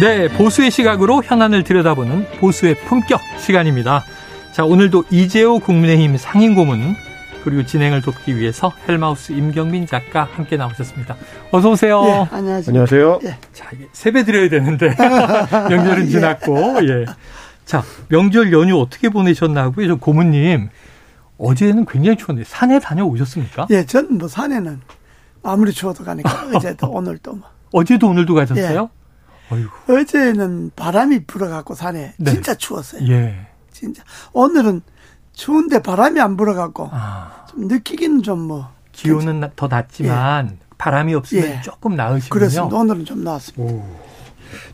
네, 0.00 0.28
보수의 0.28 0.70
시각으로 0.70 1.22
현안을 1.24 1.62
들여다보는 1.64 2.26
보수의 2.38 2.74
품격 2.84 3.20
시간입니다. 3.38 4.04
자, 4.52 4.64
오늘도 4.64 5.04
이재호 5.10 5.60
국민의힘 5.60 6.16
상임고문 6.18 6.94
그리고 7.44 7.64
진행을 7.64 8.02
돕기 8.02 8.36
위해서 8.36 8.72
헬마우스 8.88 9.32
임경민 9.32 9.86
작가 9.86 10.24
함께 10.24 10.56
나오셨습니다. 10.56 11.16
어서 11.52 11.70
오세요. 11.70 12.02
예, 12.04 12.34
안녕하세요. 12.34 12.68
안녕하세요. 12.68 13.20
예. 13.24 13.36
자, 13.52 13.70
세배 13.92 14.24
드려야 14.24 14.48
되는데 14.48 14.94
명절은 15.70 16.06
예. 16.06 16.10
지났고 16.10 16.56
예. 16.88 17.06
자, 17.64 17.82
명절 18.08 18.52
연휴 18.52 18.78
어떻게 18.80 19.08
보내셨나고요? 19.08 19.86
저 19.86 19.94
고문님 19.96 20.68
어제는 21.38 21.86
굉장히 21.86 22.16
추웠는데 22.18 22.48
산에 22.48 22.80
다녀오셨습니까? 22.80 23.68
예, 23.70 23.84
전 23.86 24.08
뭐 24.18 24.28
산에는 24.28 24.80
아무리 25.42 25.72
추워도 25.72 26.04
가니까 26.04 26.48
어제도 26.54 26.88
오늘도 26.90 27.32
뭐. 27.34 27.48
어제도 27.72 28.08
오늘도 28.08 28.34
가셨어요? 28.34 28.90
예. 29.50 29.54
어이구. 29.54 29.92
어제는 29.92 30.72
바람이 30.76 31.24
불어갖고 31.26 31.74
산에 31.74 32.14
네. 32.18 32.30
진짜 32.32 32.54
추웠어요. 32.54 33.06
예. 33.08 33.46
진짜 33.72 34.02
오늘은 34.32 34.82
추운데 35.32 35.82
바람이 35.82 36.20
안 36.20 36.36
불어갖고 36.36 36.88
아. 36.92 37.46
좀 37.50 37.68
느끼기는 37.68 38.22
좀 38.22 38.40
뭐. 38.40 38.74
기온은 38.92 39.40
괜찮... 39.40 39.52
더 39.56 39.68
낮지만 39.68 40.50
예. 40.52 40.66
바람이 40.78 41.14
없으면 41.14 41.44
예. 41.44 41.60
조금 41.62 41.96
나으시군요. 41.96 42.38
그렇습니다. 42.38 42.76
오늘은 42.76 43.04
좀 43.04 43.22
나았습니다. 43.24 43.74
오. 43.74 43.84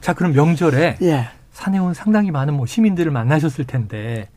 자 0.01 0.15
그럼 0.15 0.33
명절에 0.33 0.99
예. 1.03 1.29
산에 1.53 1.79
온 1.79 1.95
상당히 1.95 2.31
많은 2.31 2.55
뭐 2.55 2.67
시민들을 2.67 3.11
만나셨을 3.11 3.67
텐데 3.67 4.29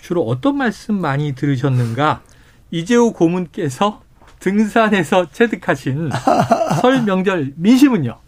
주로 0.00 0.22
어떤 0.26 0.56
말씀 0.56 1.00
많이 1.00 1.34
들으셨는가? 1.34 2.22
이재호 2.70 3.12
고문께서 3.12 4.02
등산에서 4.38 5.30
체득하신 5.30 6.10
설 6.80 7.02
명절 7.02 7.54
민심은요? 7.56 8.18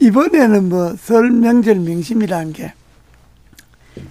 이번에는 0.00 0.68
뭐 0.68 0.96
설 0.96 1.30
명절 1.30 1.76
명심이라는 1.80 2.52
게 2.52 2.72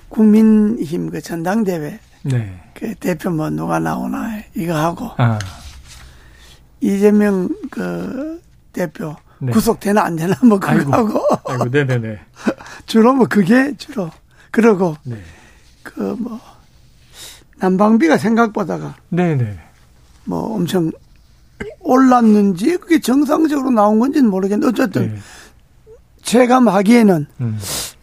국민힘 0.10 1.10
그 1.10 1.22
전당대회 1.22 2.00
네. 2.24 2.62
그 2.74 2.94
대표 2.96 3.30
뭐 3.30 3.50
누가 3.50 3.80
나오나 3.80 4.40
이거 4.56 4.76
하고 4.76 5.12
아. 5.18 5.40
이재명 6.82 7.50
그 7.72 8.42
대표 8.74 9.16
네. 9.40 9.52
구속되나 9.52 10.04
안 10.04 10.16
되나 10.16 10.36
뭐 10.44 10.60
그거. 10.60 10.92
하고 10.92 11.22
아이고 11.48 11.66
네네네 11.66 12.20
주로 12.86 13.14
뭐 13.14 13.26
그게 13.28 13.74
주로 13.78 14.12
그러고 14.52 14.96
네. 15.04 15.18
그뭐 15.84 16.40
난방비가 17.58 18.18
생각보다가 18.18 18.96
네네 19.10 19.58
뭐 20.26 20.56
엄청 20.56 20.92
올랐는지 21.80 22.78
그게 22.78 23.00
정상적으로 23.00 23.72
나온 23.72 24.00
건지는 24.00 24.30
모르겠는데 24.30 24.68
어쨌든 24.68 25.14
네. 25.16 25.20
체감하기에는 26.30 27.26
음. 27.42 27.58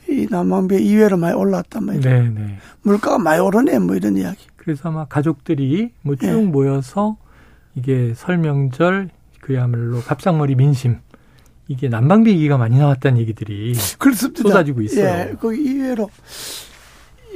이 0.08 0.26
난방비 0.28 0.76
이외로 0.84 1.16
많이 1.16 1.34
올랐단 1.36 1.84
말이죠. 1.84 2.08
네네. 2.08 2.28
네. 2.30 2.58
물가가 2.82 3.18
많이 3.18 3.40
오르네 3.40 3.78
뭐 3.78 3.94
이런 3.94 4.16
이야기. 4.16 4.38
그래서 4.56 4.88
아마 4.88 5.04
가족들이 5.04 5.92
뭐쭉 6.02 6.26
네. 6.26 6.34
모여서 6.42 7.16
이게 7.76 8.14
설명절 8.16 9.10
그야말로 9.40 10.00
밥상머리 10.00 10.56
민심 10.56 10.98
이게 11.68 11.88
난방비 11.88 12.30
얘기가 12.30 12.56
많이 12.58 12.76
나왔다는 12.78 13.18
얘기들이 13.20 13.74
그렇습니다. 13.98 14.42
쏟아지고 14.42 14.82
있어요. 14.82 15.04
예, 15.06 15.34
그 15.40 15.54
이외로 15.54 16.10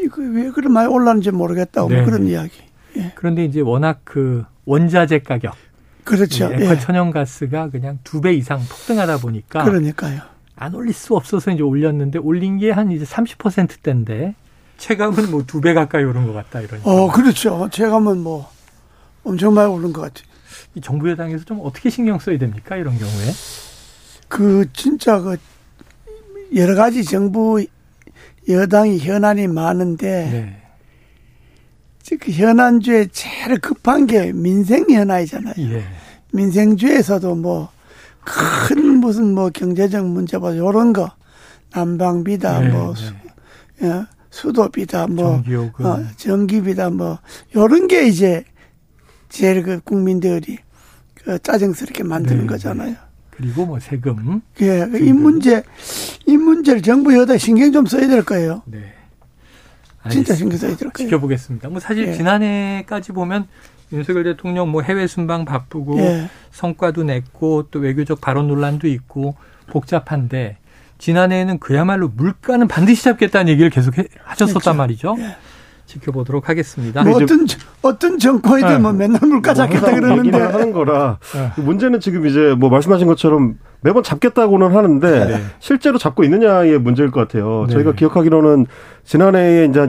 이거 0.02 0.22
왜 0.22 0.50
그런 0.50 0.72
많이 0.72 0.88
올랐는지 0.88 1.30
모르겠다고 1.30 1.88
뭐 1.88 1.98
네. 1.98 2.04
그런 2.04 2.26
이야기. 2.26 2.52
예. 2.96 3.12
그런데 3.14 3.44
이제 3.44 3.60
워낙 3.60 4.00
그 4.02 4.44
원자재 4.64 5.20
가격 5.20 5.54
그렇죠. 6.02 6.50
예, 6.52 6.70
예. 6.70 6.78
천연가스가 6.78 7.70
그냥 7.70 7.98
두 8.02 8.20
배 8.20 8.32
이상 8.34 8.58
폭등하다 8.68 9.18
보니까 9.18 9.62
그러니까요. 9.64 10.20
안 10.60 10.74
올릴 10.74 10.92
수 10.92 11.16
없어서 11.16 11.50
이제 11.50 11.62
올렸는데 11.62 12.18
올린 12.18 12.58
게 12.58 12.70
한 12.70 12.92
이제 12.92 13.04
30%대인데 13.04 14.34
체감은 14.78 15.30
뭐 15.30 15.42
두 15.44 15.60
배 15.60 15.72
가까이 15.74 16.04
오른 16.04 16.26
것 16.26 16.32
같다 16.34 16.60
이런. 16.60 16.80
어, 16.84 17.10
그렇죠. 17.10 17.68
체감은 17.72 18.18
뭐 18.18 18.50
엄청 19.24 19.54
많이 19.54 19.70
오른 19.72 19.92
것 19.92 20.02
같아요. 20.02 20.28
이 20.74 20.80
정부 20.80 21.10
여당에서 21.10 21.44
좀 21.44 21.60
어떻게 21.62 21.88
신경 21.90 22.18
써야 22.18 22.38
됩니까 22.38 22.76
이런 22.76 22.96
경우에? 22.98 23.32
그 24.28 24.66
진짜 24.72 25.18
그 25.18 25.36
여러 26.54 26.74
가지 26.74 27.04
정부 27.04 27.64
여당이 28.48 28.98
현안이 28.98 29.48
많은데 29.48 30.06
네. 30.30 32.16
그 32.18 32.32
현안주에 32.32 33.06
제일 33.12 33.58
급한 33.60 34.06
게 34.06 34.32
민생 34.32 34.84
현안이잖아요. 34.90 35.54
예. 35.58 35.84
민생주에서도 36.32 37.34
뭐 37.36 37.70
큰 38.22 38.89
무슨 39.00 39.34
뭐 39.34 39.50
경제적 39.50 40.06
문제보다 40.06 40.56
요런 40.56 40.92
거 40.92 41.10
난방비다 41.72 42.60
네, 42.60 42.68
뭐 42.68 42.94
네. 43.80 43.88
예, 43.88 44.04
수도비다 44.30 45.06
뭐 45.08 45.42
어, 45.78 46.04
전기비다 46.16 46.90
뭐 46.90 47.18
요런 47.54 47.88
게 47.88 48.06
이제 48.06 48.44
제일 49.28 49.62
그 49.62 49.80
국민들이 49.80 50.58
그 51.14 51.38
짜증스럽게 51.38 52.02
만드는 52.02 52.42
네, 52.42 52.46
거잖아요. 52.46 52.96
그리고 53.30 53.64
뭐 53.64 53.80
세금. 53.80 54.42
예, 54.60 54.80
세금. 54.80 55.06
이 55.06 55.12
문제 55.12 55.62
이 56.26 56.36
문제를 56.36 56.82
정부 56.82 57.16
여다 57.16 57.38
신경 57.38 57.72
좀 57.72 57.86
써야 57.86 58.06
될 58.06 58.24
거예요. 58.24 58.62
네. 58.66 58.92
알겠습니다. 60.02 60.10
진짜 60.10 60.34
신경 60.34 60.58
써야 60.58 60.76
될 60.76 60.90
거예요. 60.90 61.08
지켜보겠습니다. 61.08 61.68
뭐 61.68 61.80
사실 61.80 62.08
예. 62.08 62.12
지난해까지 62.14 63.12
보면 63.12 63.46
윤석열 63.92 64.24
대통령 64.24 64.70
뭐 64.70 64.82
해외 64.82 65.06
순방 65.06 65.44
바쁘고 65.44 65.98
예. 65.98 66.30
성과도 66.50 67.02
냈고 67.02 67.64
또 67.70 67.78
외교적 67.78 68.20
발언 68.20 68.48
논란도 68.48 68.86
있고 68.88 69.34
복잡한데 69.68 70.58
지난해에는 70.98 71.58
그야말로 71.58 72.08
물가는 72.14 72.66
반드시 72.68 73.04
잡겠다는 73.04 73.50
얘기를 73.52 73.70
계속 73.70 73.98
해, 73.98 74.04
하셨었단 74.22 74.60
그렇죠. 74.60 74.74
말이죠. 74.74 75.16
예. 75.18 75.36
지켜보도록 75.86 76.48
하겠습니다. 76.48 77.02
뭐 77.02 77.16
어떤 77.16 77.46
어떤 77.82 78.18
정권이든 78.18 78.68
네. 78.68 78.78
뭐 78.78 78.92
맨날 78.92 79.20
물가 79.22 79.54
잡겠다 79.54 79.90
뭐 79.90 80.00
그러는데 80.00 80.38
하는 80.38 80.72
거라 80.72 81.18
네. 81.32 81.62
문제는 81.62 81.98
지금 81.98 82.26
이제 82.26 82.54
뭐 82.56 82.70
말씀하신 82.70 83.08
것처럼 83.08 83.58
매번 83.82 84.02
잡겠다고는 84.02 84.74
하는데 84.74 85.26
네. 85.26 85.36
실제로 85.58 85.98
잡고 85.98 86.24
있느냐의 86.24 86.78
문제일 86.78 87.10
것 87.10 87.20
같아요. 87.20 87.64
네. 87.66 87.74
저희가 87.74 87.92
기억하기로는 87.92 88.66
지난해에 89.04 89.66
이제 89.66 89.88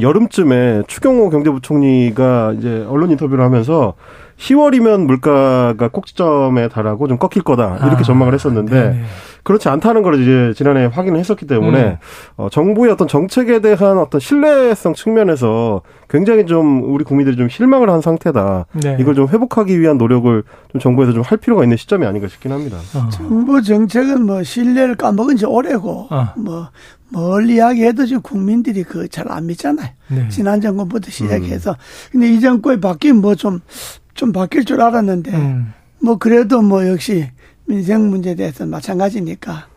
추경호 0.87 1.29
경제부총리가 1.29 2.53
이제 2.57 2.85
언론 2.87 3.11
인터뷰를 3.11 3.43
하면서 3.43 3.95
10월이면 4.41 5.05
물가가 5.05 5.87
꼭지점에 5.89 6.67
달하고 6.67 7.07
좀 7.07 7.17
꺾일 7.19 7.43
거다 7.43 7.77
이렇게 7.83 7.99
아, 7.99 8.01
전망을 8.01 8.33
했었는데 8.33 8.89
네 8.89 9.03
그렇지 9.43 9.69
않다는 9.69 10.01
걸 10.03 10.21
이제 10.21 10.53
지난해 10.55 10.85
확인을 10.85 11.19
했었기 11.19 11.47
때문에 11.47 11.83
음. 11.83 11.97
어, 12.37 12.47
정부의 12.51 12.91
어떤 12.91 13.07
정책에 13.07 13.59
대한 13.59 13.97
어떤 13.97 14.19
신뢰성 14.21 14.93
측면에서 14.93 15.81
굉장히 16.09 16.45
좀 16.45 16.83
우리 16.93 17.03
국민들이 17.03 17.35
좀 17.37 17.49
실망을 17.49 17.89
한 17.89 18.01
상태다. 18.01 18.65
네. 18.73 18.97
이걸 18.99 19.15
좀 19.15 19.27
회복하기 19.27 19.79
위한 19.79 19.97
노력을 19.97 20.43
좀 20.71 20.81
정부에서 20.81 21.13
좀 21.13 21.21
할 21.23 21.37
필요가 21.37 21.63
있는 21.63 21.77
시점이 21.77 22.05
아닌가 22.05 22.27
싶긴 22.27 22.51
합니다. 22.51 22.77
어. 22.95 23.09
정부 23.09 23.61
정책은 23.63 24.25
뭐 24.25 24.43
신뢰를 24.43 24.95
까먹은 24.95 25.37
지 25.37 25.45
오래고 25.45 26.07
어. 26.11 26.27
뭐 26.37 26.69
멀리 27.09 27.55
이야기해도 27.55 28.05
지금 28.05 28.21
국민들이 28.21 28.83
그 28.83 29.07
잘 29.07 29.31
안 29.31 29.45
믿잖아요. 29.47 29.89
네. 30.09 30.27
지난 30.29 30.61
정권부터 30.61 31.09
시작해서. 31.09 31.71
음. 31.71 31.75
근데 32.11 32.27
이 32.33 32.39
정권이 32.41 32.79
바뀌면 32.81 33.21
뭐 33.21 33.35
좀, 33.35 33.59
좀 34.13 34.31
바뀔 34.31 34.65
줄 34.65 34.81
알았는데, 34.81 35.31
음. 35.31 35.73
뭐 36.01 36.17
그래도 36.17 36.61
뭐 36.61 36.87
역시 36.87 37.29
민생 37.65 38.09
문제에 38.09 38.35
대해서 38.35 38.63
는 38.63 38.71
마찬가지니까. 38.71 39.67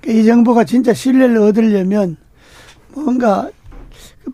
그러니까 0.00 0.22
이 0.22 0.26
정부가 0.26 0.64
진짜 0.64 0.92
신뢰를 0.92 1.38
얻으려면 1.38 2.16
뭔가 2.94 3.50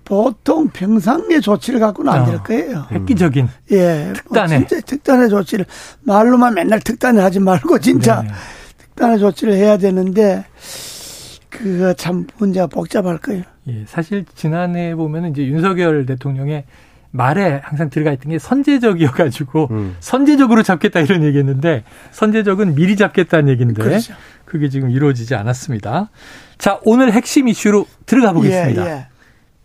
보통 0.04 0.68
평상의 0.68 1.40
조치를 1.42 1.78
갖고는 1.80 2.10
안 2.12 2.24
될 2.24 2.38
거예요. 2.38 2.86
획기적인. 2.90 3.48
예. 3.72 4.04
뭐 4.06 4.12
특단의. 4.14 4.58
뭐 4.60 4.68
진짜 4.68 4.86
특단의 4.86 5.28
조치를 5.28 5.66
말로만 6.02 6.54
맨날 6.54 6.80
특단을 6.80 7.22
하지 7.22 7.40
말고 7.40 7.78
진짜 7.80 8.22
네 8.22 8.28
특단의 8.78 9.18
조치를 9.18 9.54
해야 9.54 9.76
되는데 9.76 10.44
그거 11.50 11.92
참 11.92 12.26
문제가 12.38 12.66
복잡할 12.66 13.18
거예요. 13.18 13.42
예. 13.68 13.84
사실 13.86 14.24
지난해 14.34 14.94
보면 14.94 15.30
이제 15.32 15.44
윤석열 15.46 16.06
대통령의 16.06 16.64
말에 17.12 17.60
항상 17.62 17.90
들어가 17.90 18.10
있던 18.12 18.32
게 18.32 18.38
선제적이어가지고 18.38 19.68
음. 19.70 19.96
선제적으로 20.00 20.62
잡겠다 20.62 21.00
이런 21.00 21.22
얘기했는데 21.22 21.84
선제적은 22.10 22.74
미리 22.74 22.96
잡겠다는 22.96 23.48
얘기인데 23.50 23.82
그렇죠. 23.82 24.14
그게 24.46 24.68
지금 24.68 24.90
이루어지지 24.90 25.34
않았습니다. 25.34 26.10
자 26.58 26.80
오늘 26.84 27.12
핵심 27.12 27.48
이슈로 27.48 27.86
들어가 28.06 28.32
보겠습니다. 28.32 28.86
예, 28.86 28.90
예. 28.90 29.06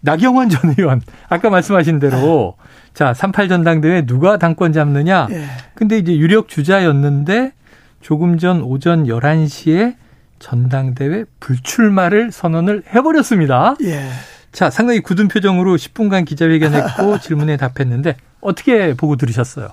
나경원 0.01 0.49
전 0.49 0.75
의원 0.77 1.01
아까 1.29 1.49
말씀하신 1.49 1.99
대로 1.99 2.55
아. 2.59 2.63
자38 2.93 3.49
전당대회 3.49 4.05
누가 4.05 4.37
당권 4.37 4.73
잡느냐. 4.73 5.27
예. 5.31 5.45
근데 5.73 5.97
이제 5.97 6.15
유력 6.17 6.49
주자였는데 6.49 7.53
조금 8.01 8.37
전 8.37 8.61
오전 8.61 9.05
11시에 9.05 9.95
전당대회 10.39 11.23
불출마를 11.39 12.31
선언을 12.31 12.83
해버렸습니다. 12.93 13.75
예. 13.83 14.09
자, 14.57 14.71
상당히 14.71 15.01
굳은 15.01 15.27
표정으로 15.27 15.75
10분간 15.75 16.25
기자회견했고 16.25 17.19
질문에 17.21 17.57
답했는데 17.57 18.17
어떻게 18.41 18.95
보고 18.95 19.15
들으셨어요? 19.15 19.67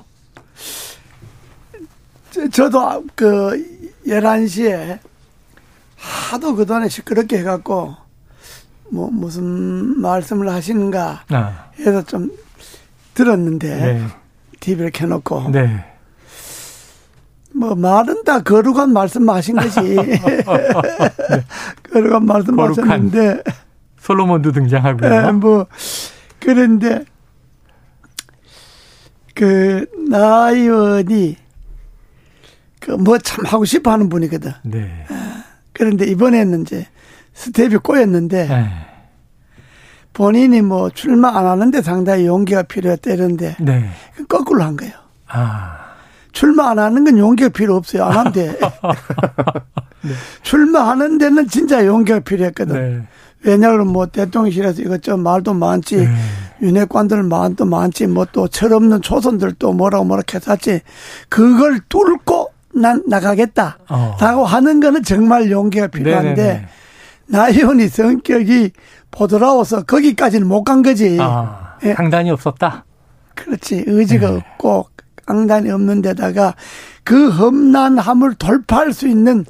저도 2.53 3.03
그 3.15 3.65
11시에 4.07 4.99
하도 5.97 6.55
그동안에 6.55 6.91
시끄럽게 6.91 7.39
해갖고 7.39 7.97
뭐 8.91 9.09
무슨 9.11 10.03
말씀을 10.03 10.51
하시는가 10.51 11.25
아. 11.31 11.71
해서 11.79 12.03
좀 12.03 12.31
들었는데 13.15 13.77
네. 13.77 14.07
TV를 14.61 14.91
켜놓고 14.91 15.49
네. 15.51 15.83
뭐 17.55 17.75
말은 17.75 18.25
다 18.25 18.43
거룩한 18.43 18.93
말씀 18.93 19.27
하신 19.31 19.57
거지. 19.57 19.81
네. 19.97 20.21
거룩한 21.91 22.27
말씀하셨는데 22.27 23.64
솔로몬도 24.09 24.53
등장하고요. 24.53 25.09
네, 25.11 25.33
뭐 25.33 25.67
그런데 26.39 27.05
그 29.35 29.87
나 30.09 30.51
의원이 30.51 31.37
그 32.81 32.93
뭐 32.99 33.19
참 33.19 33.47
하고 33.47 33.65
싶어 33.65 33.91
하는 33.93 34.09
분이거든. 34.11 34.53
네. 34.63 35.07
그런데 35.73 36.05
이번에는 36.07 36.63
이제 36.63 36.87
스텝이 37.33 37.77
꼬였는데 37.77 38.47
네. 38.47 38.71
본인이 40.13 40.61
뭐 40.61 40.91
출마 40.91 41.37
안 41.39 41.47
하는데 41.47 41.81
상당히 41.83 42.27
용기가 42.27 42.63
필요했다 42.63 43.11
이런데 43.13 43.57
네. 43.59 43.89
거꾸로 44.29 44.63
한 44.63 44.77
거예요. 44.77 44.93
아. 45.29 45.79
출마 46.33 46.71
안 46.71 46.79
하는 46.79 47.05
건 47.05 47.17
용기가 47.17 47.49
필요 47.49 47.75
없어요. 47.77 48.05
안 48.05 48.31
돼. 48.33 48.59
네. 50.03 50.13
출마하는 50.43 51.17
데는 51.19 51.49
진짜 51.49 51.87
용기가 51.87 52.21
필요했거든. 52.21 52.75
네. 52.75 53.07
왜냐하면 53.45 53.89
뭐 53.89 54.07
대통령실에서 54.07 54.83
이것저것 54.83 55.19
말도 55.19 55.55
많지, 55.55 55.97
네. 55.97 56.09
윤핵관들 56.63 57.23
말도 57.25 57.65
많지, 57.67 58.07
뭐 58.07 58.25
또 58.33 58.49
철없는 58.49 59.03
초선들 59.03 59.55
또 59.59 59.73
뭐라고 59.73 60.05
뭐라고 60.05 60.25
했었지. 60.35 60.81
그걸 61.29 61.81
뚫고 61.89 62.51
난 62.75 63.03
나가겠다. 63.07 63.79
어. 63.89 64.17
라고 64.21 64.45
하는 64.45 64.81
거는 64.81 65.03
정말 65.03 65.51
용기가 65.51 65.87
필요한데, 65.89 66.35
네네네. 66.43 66.67
나이온이 67.27 67.89
성격이 67.89 68.71
보드라워서 69.11 69.83
거기까지는 69.85 70.47
못 70.49 70.65
간 70.65 70.83
거지. 70.83 71.19
아, 71.21 71.77
예. 71.85 71.95
강단이 71.95 72.31
없었다? 72.31 72.85
그렇지. 73.35 73.85
의지가 73.87 74.31
네. 74.31 74.37
없고, 74.37 74.89
강단이 75.27 75.71
없는 75.71 76.03
데다가 76.03 76.55
그 77.05 77.31
험난함을 77.31 78.35
돌파할 78.35 78.93
수 78.93 79.07
있는 79.09 79.45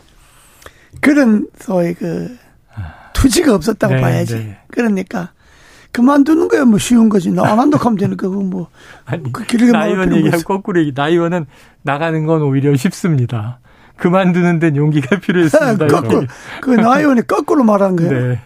그런 1.00 1.46
소위 1.58 1.94
그 1.94 2.36
투지가 3.24 3.54
없었다고 3.54 3.94
네, 3.94 4.00
봐야지. 4.02 4.34
네. 4.36 4.58
그러니까 4.70 5.30
그만두는 5.92 6.48
거야 6.48 6.64
뭐 6.64 6.78
쉬운 6.78 7.08
거지. 7.08 7.30
나 7.30 7.44
안 7.44 7.58
한다 7.58 7.78
하면 7.80 7.96
되는 7.96 8.16
거고 8.16 8.42
뭐. 8.42 8.68
아니, 9.06 9.32
그 9.32 9.44
길게 9.44 9.72
나이원 9.72 10.14
얘기하고 10.14 10.42
거꾸로 10.42 10.80
얘기. 10.80 10.92
나이원은 10.94 11.46
나가는 11.82 12.26
건 12.26 12.42
오히려 12.42 12.74
쉽습니다. 12.76 13.60
그만두는 13.96 14.58
데는 14.58 14.76
용기가 14.76 15.18
필요했습니다. 15.20 15.86
거꾸로, 15.86 16.24
그 16.60 16.70
나이원이 16.70 17.26
거꾸로 17.26 17.62
말한 17.64 17.96
거예요. 17.96 18.10
네. 18.28 18.40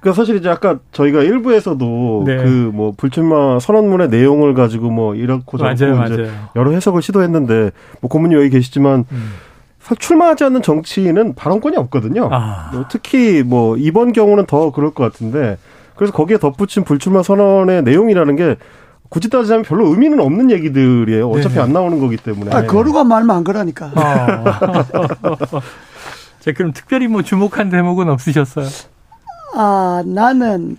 그러니까 0.00 0.18
사실 0.22 0.36
이제 0.36 0.48
아까 0.48 0.78
저희가 0.92 1.22
일부에서도 1.22 2.22
네. 2.26 2.36
그뭐 2.36 2.94
불출마 2.96 3.58
선언문의 3.58 4.08
내용을 4.08 4.54
가지고 4.54 4.90
뭐 4.90 5.14
이렇고 5.14 5.58
저렇고 5.58 5.76
맞아요, 5.96 6.04
이제 6.06 6.22
맞아요. 6.22 6.48
여러 6.56 6.70
해석을 6.70 7.02
시도했는데 7.02 7.72
뭐 8.00 8.08
고문이 8.08 8.34
여기 8.34 8.48
계시지만 8.48 9.04
음. 9.12 9.32
출마하지 9.94 10.44
않는 10.44 10.62
정치인은 10.62 11.34
발언권이 11.34 11.76
없거든요. 11.76 12.28
아. 12.30 12.70
뭐 12.72 12.84
특히 12.90 13.42
뭐 13.42 13.76
이번 13.76 14.12
경우는 14.12 14.46
더 14.46 14.70
그럴 14.70 14.92
것 14.92 15.04
같은데 15.04 15.58
그래서 15.96 16.12
거기에 16.12 16.38
덧붙인 16.38 16.84
불출마 16.84 17.22
선언의 17.22 17.82
내용이라는 17.82 18.36
게 18.36 18.56
굳이 19.08 19.28
따지자면 19.28 19.64
별로 19.64 19.88
의미는 19.88 20.20
없는 20.20 20.50
얘기들이에요. 20.50 21.28
어차피 21.28 21.56
네. 21.56 21.60
안 21.60 21.72
나오는 21.72 21.98
거기 21.98 22.16
때문에. 22.16 22.54
아, 22.54 22.64
거루가 22.64 23.04
말만 23.04 23.38
안 23.38 23.44
그러니까. 23.44 23.90
아. 23.96 24.60
자, 26.38 26.52
그럼 26.52 26.72
특별히 26.72 27.08
뭐 27.08 27.22
주목한 27.22 27.70
대목은 27.70 28.08
없으셨어요? 28.08 28.66
아, 29.56 30.02
나는 30.06 30.76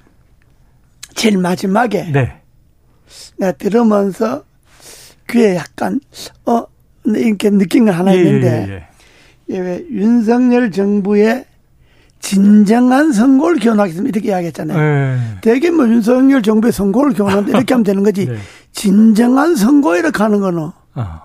제일 1.13 1.37
마지막에 1.37 2.09
네. 2.11 2.41
내가 3.37 3.51
들으면서 3.51 4.43
귀에 5.29 5.55
약간 5.55 5.99
어 6.45 6.65
이렇게 7.05 7.49
느낀 7.49 7.85
거 7.85 7.91
하나 7.91 8.13
예, 8.13 8.17
예 8.17 8.23
있는데 8.23 8.67
예, 8.69 8.73
예. 8.73 8.87
왜 9.59 9.85
윤석열 9.91 10.71
정부의 10.71 11.45
진정한 12.19 13.11
선거를 13.11 13.57
기원하겠습니다. 13.57 14.15
이렇게 14.17 14.29
이야기했잖아요. 14.29 14.77
네. 14.77 15.19
대개 15.41 15.71
뭐 15.71 15.87
윤석열 15.87 16.41
정부의 16.43 16.71
선거를 16.71 17.13
기원하는데 17.13 17.51
이렇게 17.51 17.73
하면 17.73 17.83
되는 17.83 18.03
거지. 18.03 18.27
네. 18.29 18.37
진정한 18.71 19.55
선거 19.55 19.97
이렇게 19.97 20.21
하는 20.21 20.39
거는. 20.39 20.69
어. 20.95 21.21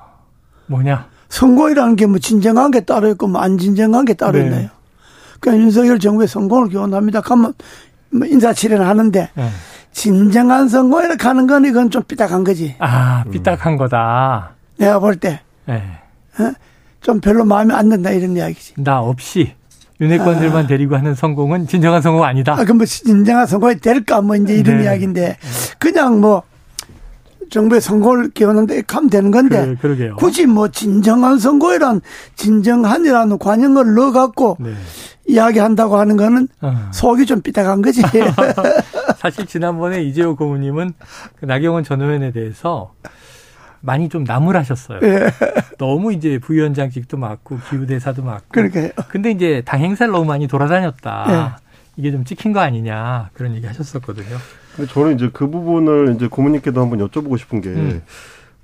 뭐냐? 0.66 1.08
선거이라는 1.28 1.96
게 1.96 2.06
뭐 2.06 2.18
진정한 2.18 2.70
게 2.70 2.80
따로 2.80 3.08
있고 3.10 3.26
뭐 3.28 3.42
안 3.42 3.58
진정한 3.58 4.04
게 4.04 4.14
따로 4.14 4.38
네. 4.38 4.44
있나요? 4.44 4.68
그러니까 5.40 5.64
윤석열 5.64 5.98
정부의 5.98 6.28
선거를 6.28 6.68
기원합니다. 6.70 7.20
그러면 7.20 7.52
뭐 8.10 8.26
인사치레는 8.26 8.84
하는데 8.86 9.28
네. 9.34 9.50
진정한 9.92 10.68
선거 10.68 11.04
이렇게 11.04 11.26
하는 11.26 11.46
건 11.46 11.64
이건 11.66 11.90
좀 11.90 12.02
삐딱한 12.04 12.42
거지. 12.44 12.74
아, 12.78 13.24
삐딱한 13.30 13.76
거다. 13.76 14.54
내가 14.78 14.98
볼 14.98 15.16
때. 15.16 15.40
네. 15.66 15.82
어? 16.38 16.52
좀 17.06 17.20
별로 17.20 17.44
마음에 17.44 17.72
안 17.72 17.88
든다 17.88 18.10
이런 18.10 18.36
이야기지. 18.36 18.74
나 18.78 18.98
없이 18.98 19.52
윤핵관들만 20.00 20.64
아. 20.64 20.66
데리고 20.66 20.96
하는 20.96 21.14
성공은 21.14 21.68
진정한 21.68 22.02
성공 22.02 22.24
아니다. 22.24 22.54
아, 22.54 22.64
그럼 22.64 22.78
뭐 22.78 22.84
진정한 22.84 23.46
성공이 23.46 23.78
될까 23.78 24.20
뭐 24.20 24.34
이제 24.34 24.56
이런 24.56 24.78
네. 24.78 24.84
이야기인데 24.84 25.36
그냥 25.78 26.20
뭐 26.20 26.42
정부의 27.48 27.80
선거를 27.80 28.30
기원하는데 28.30 28.82
하면 28.88 29.08
되는 29.08 29.30
건데 29.30 29.76
그래, 29.80 30.10
굳이 30.18 30.46
뭐 30.46 30.66
진정한 30.66 31.38
선거이란 31.38 32.00
진정한이라는 32.34 33.38
관용을 33.38 33.94
넣어갖고 33.94 34.56
네. 34.58 34.72
이야기한다고 35.28 35.98
하는 35.98 36.16
거는 36.16 36.48
어. 36.60 36.90
속이 36.92 37.24
좀 37.24 37.40
삐딱한 37.40 37.82
거지. 37.82 38.02
사실 39.18 39.46
지난번에 39.46 40.02
이재호 40.02 40.34
고모님은 40.34 40.92
그 41.38 41.44
나경원 41.44 41.84
전 41.84 42.02
의원에 42.02 42.32
대해서 42.32 42.90
많이 43.86 44.08
좀 44.08 44.24
나무라셨어요. 44.24 45.00
예. 45.02 45.30
너무 45.78 46.12
이제 46.12 46.38
부위원장직도 46.38 47.16
맡고 47.16 47.58
기후대사도 47.70 48.22
맡고. 48.22 48.48
그러니까요. 48.48 48.90
근데 49.08 49.30
이제 49.30 49.62
당 49.64 49.80
행사를 49.80 50.10
너무 50.10 50.24
많이 50.26 50.48
돌아다녔다. 50.48 51.26
예. 51.28 51.66
이게 51.96 52.10
좀 52.10 52.24
찍힌 52.24 52.52
거 52.52 52.60
아니냐 52.60 53.30
그런 53.32 53.54
얘기 53.54 53.66
하셨었거든요. 53.66 54.36
근데 54.74 54.92
저는 54.92 55.14
이제 55.14 55.30
그 55.32 55.48
부분을 55.48 56.14
이제 56.16 56.26
고모님께도 56.26 56.80
한번 56.80 56.98
여쭤보고 56.98 57.38
싶은 57.38 57.62
게 57.62 57.70
음. 57.70 58.02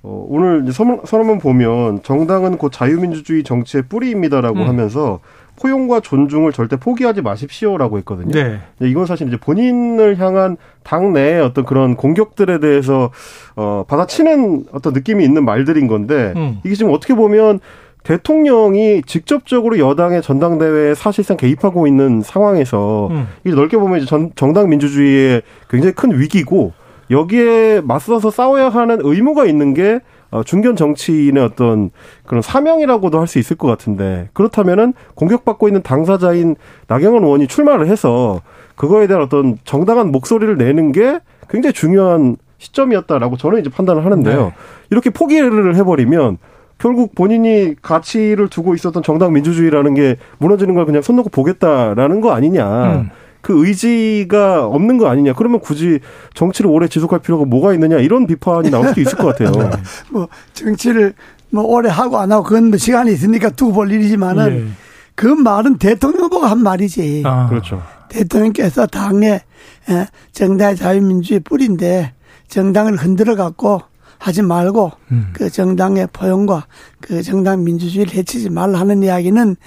어, 0.03 0.25
오늘 0.29 0.63
이제 0.63 0.71
선언문 0.71 1.39
보면 1.39 2.03
정당은 2.03 2.57
곧 2.57 2.71
자유민주주의 2.71 3.43
정치의 3.43 3.83
뿌리입니다라고 3.83 4.59
음. 4.59 4.67
하면서 4.67 5.21
포용과 5.59 5.99
존중을 5.99 6.51
절대 6.51 6.75
포기하지 6.75 7.21
마십시오라고 7.21 7.97
했거든요. 7.99 8.31
네. 8.31 8.59
이건 8.81 9.05
사실 9.05 9.27
이제 9.27 9.37
본인을 9.37 10.19
향한 10.19 10.57
당내의 10.83 11.41
어떤 11.41 11.65
그런 11.65 11.95
공격들에 11.95 12.59
대해서 12.59 13.11
어 13.55 13.85
받아치는 13.87 14.65
어떤 14.71 14.93
느낌이 14.93 15.23
있는 15.23 15.45
말들인 15.45 15.87
건데 15.87 16.33
음. 16.35 16.59
이게 16.63 16.75
지금 16.75 16.91
어떻게 16.93 17.13
보면 17.13 17.59
대통령이 18.03 19.03
직접적으로 19.03 19.79
여당의 19.79 20.21
전당대회에 20.21 20.93
사실상 20.93 21.37
개입하고 21.37 21.87
있는 21.87 22.21
상황에서 22.21 23.07
음. 23.11 23.27
이게 23.45 23.55
넓게 23.55 23.77
보면 23.77 23.99
이제 23.99 24.05
전, 24.05 24.31
정당 24.35 24.69
민주주의의 24.69 25.41
굉장히 25.69 25.93
큰 25.93 26.19
위기고 26.19 26.73
여기에 27.09 27.81
맞서서 27.81 28.29
싸워야 28.29 28.69
하는 28.69 28.99
의무가 29.01 29.45
있는 29.45 29.73
게 29.73 29.99
어, 30.22 30.22
중견 30.41 30.75
정치인의 30.75 31.43
어떤 31.43 31.91
그런 32.25 32.41
사명이라고도 32.41 33.19
할 33.19 33.27
수 33.27 33.39
있을 33.39 33.55
것 33.57 33.67
같은데 33.67 34.29
그렇다면은 34.33 34.93
공격받고 35.15 35.67
있는 35.67 35.81
당사자인 35.83 36.55
나경원 36.87 37.23
의원이 37.23 37.47
출마를 37.47 37.87
해서 37.87 38.41
그거에 38.75 39.07
대한 39.07 39.21
어떤 39.21 39.57
정당한 39.63 40.11
목소리를 40.11 40.57
내는 40.57 40.91
게 40.91 41.19
굉장히 41.49 41.73
중요한 41.73 42.37
시점이었다라고 42.57 43.37
저는 43.37 43.59
이제 43.59 43.69
판단을 43.69 44.05
하는데요. 44.05 44.45
네. 44.45 44.53
이렇게 44.89 45.09
포기를 45.09 45.75
해버리면 45.75 46.37
결국 46.77 47.15
본인이 47.15 47.75
가치를 47.81 48.49
두고 48.49 48.73
있었던 48.75 49.03
정당 49.03 49.33
민주주의라는 49.33 49.93
게 49.93 50.17
무너지는 50.39 50.73
걸 50.73 50.85
그냥 50.85 51.01
손 51.01 51.15
놓고 51.17 51.29
보겠다라는 51.29 52.21
거 52.21 52.31
아니냐. 52.33 52.93
음. 52.95 53.09
그 53.43 53.67
의지가 53.67 54.65
없는 54.67 54.97
거 54.97 55.09
아니냐. 55.09 55.33
그러면 55.33 55.59
굳이 55.59 55.99
정치를 56.33 56.71
오래 56.71 56.87
지속할 56.87 57.19
필요가 57.19 57.43
뭐가 57.43 57.73
있느냐 57.73 57.97
이런 57.97 58.25
비판이 58.25 58.71
나올 58.71 58.87
수도 58.87 59.01
있을 59.01 59.17
것 59.17 59.27
같아요. 59.27 59.51
네. 59.69 59.69
뭐 60.09 60.29
정치를 60.53 61.13
뭐 61.49 61.65
오래 61.65 61.89
하고 61.89 62.17
안 62.17 62.31
하고 62.31 62.43
그건 62.43 62.69
뭐 62.69 62.77
시간이 62.77 63.11
있으니까 63.11 63.49
두고 63.49 63.73
볼 63.73 63.91
일이지만은 63.91 64.67
예. 64.69 64.71
그 65.15 65.27
말은 65.27 65.77
대통령 65.77 66.29
보고 66.29 66.45
한 66.45 66.63
말이지. 66.63 67.23
아. 67.25 67.47
그렇죠. 67.49 67.83
대통령께서 68.07 68.85
당의 68.87 69.41
예, 69.89 70.07
정당의 70.31 70.77
자유민주주의 70.77 71.41
뿌리인데 71.41 72.13
정당을 72.47 72.95
흔들어 72.95 73.35
갖고 73.35 73.81
하지 74.23 74.41
말고 74.41 74.89
음. 75.11 75.27
그 75.33 75.49
정당의 75.49 76.07
포용과 76.13 76.65
그 77.01 77.21
정당 77.21 77.65
민주주의를 77.65 78.13
해치지 78.13 78.49
말라 78.51 78.79
하는 78.79 79.03
이야기는 79.03 79.57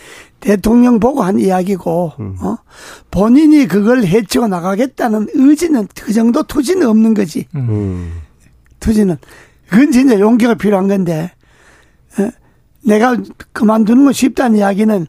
대통령 0.40 0.98
보고 0.98 1.22
한 1.22 1.38
이야기고 1.38 2.12
음. 2.18 2.36
어 2.40 2.56
본인이 3.10 3.66
그걸 3.66 4.04
해치고 4.04 4.48
나가겠다는 4.48 5.26
의지는 5.34 5.86
그 5.94 6.14
정도 6.14 6.42
투지는 6.42 6.86
없는 6.86 7.12
거지. 7.12 7.46
음. 7.54 8.14
투지는 8.80 9.18
그건 9.68 9.92
진짜 9.92 10.18
용기가 10.18 10.54
필요한 10.54 10.88
건데 10.88 11.30
어? 12.18 12.30
내가 12.82 13.14
그만두는 13.52 14.04
건 14.04 14.14
쉽다는 14.14 14.56
이야기는 14.56 15.06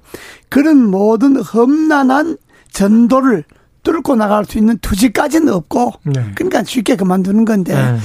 그런 0.49 0.85
모든 0.85 1.37
험난한 1.37 2.35
전도를 2.73 3.45
뚫고 3.87 4.17
나갈 4.17 4.43
수 4.43 4.57
있는 4.57 4.77
투지까지는 4.79 5.53
없고 5.53 5.93
네. 6.03 6.31
그러니까 6.35 6.61
쉽게 6.61 6.97
그만두는 6.97 7.45
건데 7.45 7.73
네. 7.73 7.97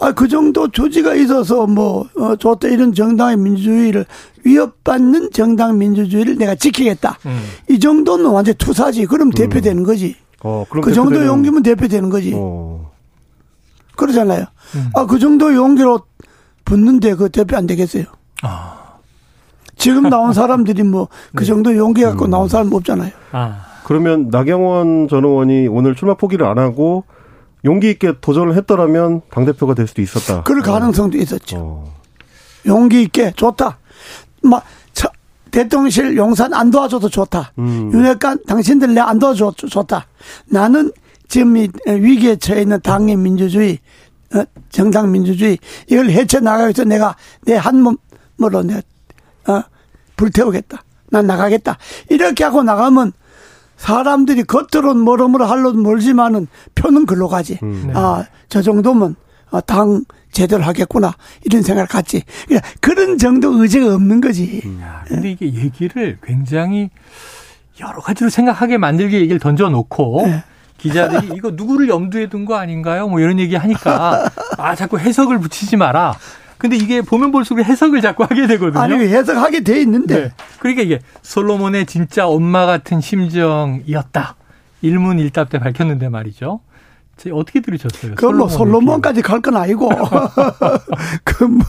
아, 0.00 0.12
그 0.12 0.28
정도 0.28 0.68
조지가 0.68 1.14
있어서 1.16 1.66
뭐 1.66 2.08
어, 2.16 2.36
좋다 2.36 2.68
이런 2.68 2.94
정당의 2.94 3.36
민주주의를 3.38 4.06
위협받는 4.44 5.32
정당 5.32 5.76
민주주의를 5.76 6.36
내가 6.36 6.54
지키겠다 6.54 7.18
음. 7.26 7.42
이 7.68 7.80
정도는 7.80 8.26
완전 8.26 8.54
투사지 8.56 9.06
그럼 9.06 9.28
음. 9.28 9.32
대표되는 9.32 9.82
거지 9.82 10.14
어, 10.44 10.64
그 10.70 10.92
정도 10.92 11.26
용기면 11.26 11.64
대표되는 11.64 12.10
거지 12.10 12.32
어. 12.32 12.92
그러잖아요 13.96 14.46
음. 14.76 14.90
아그 14.94 15.18
정도 15.18 15.52
용기로 15.52 16.00
붙는데 16.64 17.16
그 17.16 17.28
대표 17.28 17.56
안 17.56 17.66
되겠어요 17.66 18.04
아. 18.42 18.84
지금 19.76 20.08
나온 20.08 20.32
사람들이 20.32 20.84
뭐그 20.84 21.40
네. 21.40 21.44
정도 21.44 21.76
용기 21.76 22.02
갖고 22.04 22.28
나온 22.28 22.48
사람 22.48 22.72
없잖아요. 22.72 23.10
아. 23.32 23.73
그러면 23.84 24.28
나경원 24.30 25.08
전 25.08 25.24
의원이 25.24 25.68
오늘 25.68 25.94
출마 25.94 26.14
포기를 26.14 26.46
안 26.46 26.58
하고 26.58 27.04
용기 27.64 27.90
있게 27.90 28.14
도전을 28.20 28.56
했더라면 28.56 29.22
당 29.30 29.44
대표가 29.44 29.74
될 29.74 29.86
수도 29.86 30.02
있었다. 30.02 30.42
그럴 30.42 30.62
가능성도 30.62 31.16
있었죠. 31.18 31.56
어. 31.58 31.94
용기 32.66 33.02
있게 33.02 33.32
좋다. 33.36 33.78
막 34.42 34.64
저, 34.92 35.08
대통령실 35.50 36.16
용산 36.16 36.52
안 36.52 36.70
도와줘도 36.70 37.08
좋다. 37.08 37.52
음. 37.58 37.90
윤핵관 37.92 38.40
당신들 38.46 38.92
내 38.94 39.00
안 39.00 39.18
도와줘도 39.18 39.68
좋다. 39.68 40.06
나는 40.46 40.90
지금 41.28 41.56
이 41.56 41.68
위기에 41.86 42.36
처해 42.36 42.62
있는 42.62 42.80
당의 42.82 43.16
민주주의, 43.16 43.78
어, 44.34 44.42
정당 44.70 45.10
민주주의 45.10 45.58
이걸 45.88 46.10
헤쳐 46.10 46.40
나가기 46.40 46.64
위해서 46.64 46.84
내가 46.84 47.16
내 47.46 47.56
한 47.56 47.80
몸으로 47.80 48.62
내 48.62 48.82
어, 49.46 49.62
불태우겠다. 50.16 50.82
난 51.10 51.26
나가겠다. 51.26 51.78
이렇게 52.10 52.44
하고 52.44 52.62
나가면 52.62 53.12
사람들이 53.84 54.44
겉으로는 54.44 55.02
뭐로뭐로 55.02 55.44
할로는 55.44 55.82
멀지만은 55.82 56.46
표는 56.74 57.04
글로 57.04 57.28
가지. 57.28 57.58
음. 57.62 57.84
네. 57.88 57.92
아, 57.94 58.24
저 58.48 58.62
정도면 58.62 59.14
어, 59.50 59.60
당 59.60 60.04
제대로 60.32 60.64
하겠구나. 60.64 61.12
이런 61.44 61.60
생각을 61.62 61.86
갖지. 61.86 62.22
그러니까 62.46 62.66
그런 62.80 63.18
정도 63.18 63.60
의지가 63.60 63.94
없는 63.94 64.22
거지. 64.22 64.62
음. 64.64 64.80
야, 64.82 65.04
근데 65.06 65.30
이게 65.30 65.52
얘기를 65.52 66.16
굉장히 66.22 66.88
여러 67.78 68.00
가지로 68.00 68.30
생각하게 68.30 68.78
만들게 68.78 69.20
얘기를 69.20 69.38
던져놓고 69.38 70.22
네. 70.28 70.42
기자들이 70.78 71.36
이거 71.36 71.50
누구를 71.50 71.90
염두에 71.90 72.30
둔 72.30 72.46
거 72.46 72.56
아닌가요? 72.56 73.06
뭐 73.08 73.20
이런 73.20 73.38
얘기 73.38 73.54
하니까 73.54 74.30
아 74.56 74.74
자꾸 74.74 74.98
해석을 74.98 75.40
붙이지 75.40 75.76
마라. 75.76 76.14
근데 76.64 76.76
이게 76.76 77.02
보면 77.02 77.30
볼수록 77.30 77.62
해석을 77.62 78.00
자꾸 78.00 78.22
하게 78.22 78.46
되거든요. 78.46 78.80
아니, 78.82 78.94
해석하게 78.94 79.60
돼 79.64 79.82
있는데. 79.82 80.14
네. 80.22 80.32
그러니까 80.58 80.80
이게 80.82 80.98
솔로몬의 81.20 81.84
진짜 81.84 82.26
엄마 82.26 82.64
같은 82.64 83.02
심정이었다. 83.02 84.36
일문일답 84.80 85.50
때 85.50 85.58
밝혔는데 85.58 86.08
말이죠. 86.08 86.60
어떻게 87.32 87.60
들으셨어요? 87.60 88.14
그건 88.14 88.38
뭐 88.38 88.48
솔로몬까지 88.48 89.20
갈 89.20 89.42
건 89.42 89.56
아니고. 89.58 89.90
그 91.22 91.44
뭐. 91.44 91.62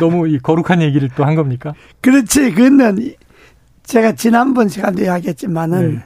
너무 0.00 0.28
이 0.28 0.38
거룩한 0.38 0.82
얘기를 0.82 1.08
또 1.16 1.24
한 1.24 1.34
겁니까? 1.34 1.72
그렇지. 2.02 2.52
그는 2.52 3.14
제가 3.84 4.12
지난번 4.12 4.68
시간도 4.68 5.02
이야기했지만은 5.04 5.94
네. 5.94 6.04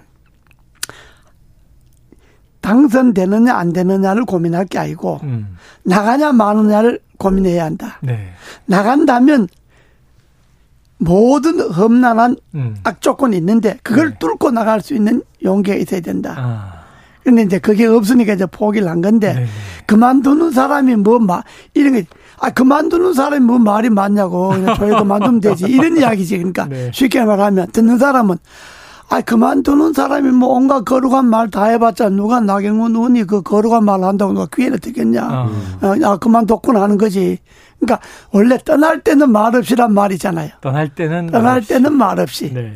당선되느냐 2.63 3.55
안 3.55 3.73
되느냐를 3.73 4.25
고민할 4.25 4.65
게 4.65 4.79
아니고 4.79 5.21
음. 5.25 5.57
나가냐 5.83 6.33
마느냐를 6.33 7.01
고민해야 7.19 7.65
한다. 7.65 7.99
네. 8.01 8.33
나간다면 8.65 9.49
모든 10.99 11.61
험난한 11.61 12.37
음. 12.55 12.77
악조건이 12.85 13.37
있는데 13.37 13.79
그걸 13.83 14.11
네. 14.11 14.17
뚫고 14.19 14.53
나갈 14.53 14.81
수 14.81 14.95
있는 14.95 15.23
용기가 15.45 15.77
있어야 15.77 16.01
된다. 16.01 16.35
아. 16.39 16.83
근데 17.25 17.43
이제 17.43 17.59
그게 17.59 17.87
없으니까 17.87 18.33
이제 18.35 18.47
포기를 18.47 18.89
한 18.89 19.01
건데 19.01 19.35
네. 19.35 19.47
그만두는 19.87 20.53
사람이 20.53 20.97
뭐막 20.97 21.45
이런 21.75 21.93
게 21.95 22.07
아, 22.39 22.51
그만두는 22.51 23.15
사람이 23.15 23.45
뭐 23.45 23.59
말이 23.59 23.89
많냐고. 23.91 24.49
그냥 24.49 24.75
저희 24.77 24.91
그만두면 24.91 25.41
되지. 25.41 25.67
이런 25.71 25.97
이야기지. 25.97 26.37
그러니까 26.39 26.67
네. 26.67 26.91
쉽게 26.93 27.25
말하면 27.25 27.71
듣는 27.71 27.99
사람은 27.99 28.39
아, 29.13 29.21
그만두는 29.21 29.93
사람이 29.93 30.31
뭐 30.31 30.49
온갖 30.55 30.85
거룩한 30.85 31.27
말 31.27 31.51
다 31.51 31.65
해봤자 31.67 32.09
누가 32.09 32.41
나경원 32.41 32.95
의원이 32.97 33.25
그 33.25 33.43
거룩한 33.43 33.85
말 33.85 34.03
한다고 34.03 34.33
누가 34.33 34.47
귀에를 34.55 34.79
듣겠냐. 34.79 35.23
아. 35.23 35.51
어, 35.83 35.95
아, 36.05 36.17
그만뒀구나 36.17 36.81
하는 36.81 36.97
거지. 36.97 37.39
그러니까 37.79 38.01
원래 38.33 38.57
떠날 38.65 39.01
때는 39.03 39.31
말 39.31 39.55
없이란 39.55 39.93
말이잖아요. 39.93 40.51
떠날 40.63 40.89
때는 40.95 41.27
떠날 41.27 41.43
말 41.43 41.61
때는 41.67 41.93
말 41.93 42.21
없이. 42.21 42.55
네. 42.55 42.73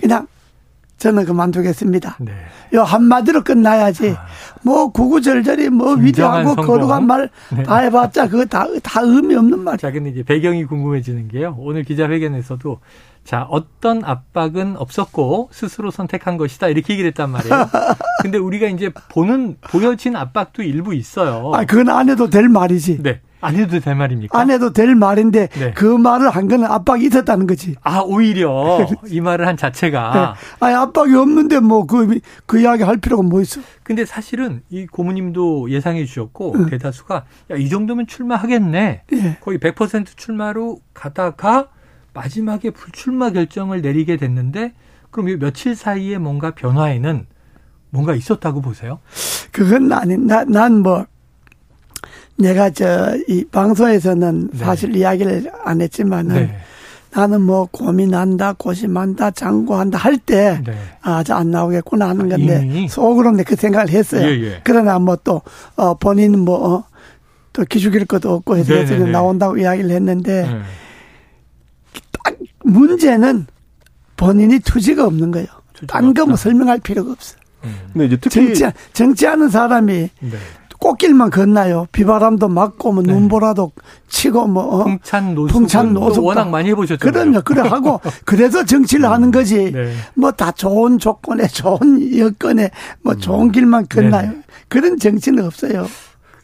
그냥 0.00 0.26
저는 0.96 1.26
그만두겠습니다. 1.26 2.16
네. 2.20 2.32
요 2.74 2.82
한마디로 2.84 3.42
끝나야지. 3.44 4.10
아. 4.16 4.24
뭐 4.62 4.90
구구절절히 4.90 5.68
뭐 5.68 5.94
위대하고 5.94 6.54
거룩한 6.54 7.06
말다 7.06 7.32
네. 7.54 7.64
해봤자 7.68 8.28
그거 8.28 8.46
다, 8.46 8.66
다 8.82 9.00
의미 9.02 9.34
없는 9.34 9.58
말이야. 9.58 9.76
자, 9.76 9.90
근데 9.90 10.08
이제 10.10 10.22
배경이 10.22 10.64
궁금해지는 10.64 11.28
게요. 11.28 11.56
오늘 11.58 11.82
기자회견에서도 11.84 12.78
자, 13.24 13.46
어떤 13.48 14.04
압박은 14.04 14.76
없었고 14.76 15.50
스스로 15.52 15.90
선택한 15.90 16.36
것이다. 16.36 16.68
이렇게 16.68 16.94
얘기를 16.94 17.08
했단 17.08 17.30
말이에요. 17.30 17.68
근데 18.22 18.38
우리가 18.38 18.66
이제 18.66 18.90
보는, 19.10 19.56
보여진 19.60 20.16
압박도 20.16 20.62
일부 20.62 20.94
있어요. 20.94 21.52
아, 21.54 21.64
그건 21.64 21.88
안 21.90 22.08
해도 22.08 22.28
될 22.30 22.48
말이지. 22.48 23.02
네. 23.02 23.20
안 23.44 23.56
해도 23.56 23.80
될 23.80 23.96
말입니까? 23.96 24.38
안 24.38 24.50
해도 24.52 24.72
될 24.72 24.94
말인데 24.94 25.48
네. 25.48 25.72
그 25.72 25.84
말을 25.84 26.30
한 26.30 26.46
거는 26.46 26.64
압박이 26.64 27.04
있었다는 27.06 27.48
거지. 27.48 27.74
아 27.82 27.98
오히려 27.98 28.86
이 29.08 29.20
말을 29.20 29.48
한 29.48 29.56
자체가. 29.56 30.12
네. 30.14 30.64
아니 30.64 30.76
압박이 30.76 31.12
없는데 31.12 31.58
뭐 31.58 31.84
그그 31.84 32.20
그 32.46 32.60
이야기 32.60 32.84
할 32.84 32.98
필요가 32.98 33.24
뭐 33.24 33.40
있어? 33.40 33.60
근데 33.82 34.04
사실은 34.04 34.62
이 34.70 34.86
고모님도 34.86 35.70
예상해 35.70 36.04
주셨고 36.04 36.54
응. 36.56 36.66
대다수가 36.66 37.24
야 37.50 37.56
이 37.56 37.68
정도면 37.68 38.06
출마하겠네. 38.06 39.02
네. 39.10 39.38
거의 39.40 39.58
100% 39.58 40.16
출마로 40.16 40.78
가다가 40.94 41.66
마지막에 42.14 42.70
불출마 42.70 43.30
결정을 43.30 43.80
내리게 43.82 44.16
됐는데 44.16 44.72
그럼 45.10 45.28
이 45.28 45.36
며칠 45.36 45.74
사이에 45.74 46.18
뭔가 46.18 46.50
변화에는 46.52 47.26
뭔가 47.90 48.14
있었다고 48.14 48.60
보세요? 48.62 48.98
그건 49.52 49.92
아니 49.92 50.16
난뭐 50.16 51.06
내가 52.38 52.70
저 52.70 53.16
이 53.28 53.44
방송에서는 53.44 54.50
네. 54.52 54.58
사실 54.58 54.96
이야기를 54.96 55.52
안 55.64 55.80
했지만은 55.80 56.34
네. 56.34 56.56
나는 57.14 57.42
뭐 57.42 57.68
고민한다, 57.70 58.54
고심한다, 58.54 59.32
장고한다 59.32 59.98
할 59.98 60.16
때, 60.16 60.62
네. 60.64 60.74
아, 61.02 61.22
저 61.22 61.34
안 61.34 61.50
나오겠구나 61.50 62.08
하는 62.08 62.30
건데, 62.30 62.62
이미? 62.64 62.88
속으로 62.88 63.36
그 63.44 63.54
생각을 63.54 63.90
했어요. 63.90 64.26
예, 64.26 64.42
예. 64.42 64.60
그러나 64.64 64.98
뭐 64.98 65.16
또, 65.16 65.42
어, 65.76 65.92
본인은 65.92 66.38
뭐, 66.38 66.74
어, 66.74 66.84
또 67.52 67.66
기죽일 67.66 68.06
것도 68.06 68.32
없고 68.32 68.56
해서 68.56 68.72
네, 68.72 68.86
네, 68.86 68.98
네. 68.98 69.10
나온다고 69.10 69.58
이야기를 69.58 69.90
했는데, 69.90 70.62
문제는 72.64 73.46
본인이 74.16 74.58
투지가 74.60 75.06
없는 75.06 75.30
거예요. 75.30 75.46
딴 75.88 76.14
거 76.14 76.24
뭐 76.26 76.36
설명할 76.36 76.78
필요가 76.78 77.12
없어. 77.12 77.36
음. 77.64 77.74
근데 77.92 78.06
이제 78.06 78.16
특히 78.20 78.54
정치, 78.54 78.76
정치하는 78.92 79.48
사람이 79.48 79.92
네. 80.20 80.30
꽃길만 80.78 81.30
건나요. 81.30 81.86
비바람도 81.92 82.48
맞고 82.48 82.92
뭐 82.92 83.02
네. 83.04 83.12
눈보라도 83.12 83.70
치고 84.08 84.48
뭐 84.48 84.62
어? 84.80 84.84
풍찬 84.84 85.34
노숙 85.34 85.52
풍찬 85.52 85.92
노숙 85.94 86.24
워낙 86.24 86.48
많이 86.50 86.70
해보셨잖아요. 86.70 87.12
그럼요. 87.12 87.42
그래 87.44 87.60
하고 87.68 88.00
그래서 88.24 88.64
정치를 88.64 89.08
하는 89.08 89.30
거지. 89.30 89.70
네. 89.72 89.94
뭐다 90.14 90.52
좋은 90.52 90.98
조건에 90.98 91.46
좋은 91.46 92.16
여건에 92.18 92.70
뭐 93.02 93.14
좋은 93.14 93.46
음. 93.46 93.52
길만 93.52 93.86
건나요. 93.88 94.30
네. 94.32 94.42
그런 94.68 94.98
정치는 94.98 95.44
없어요. 95.44 95.86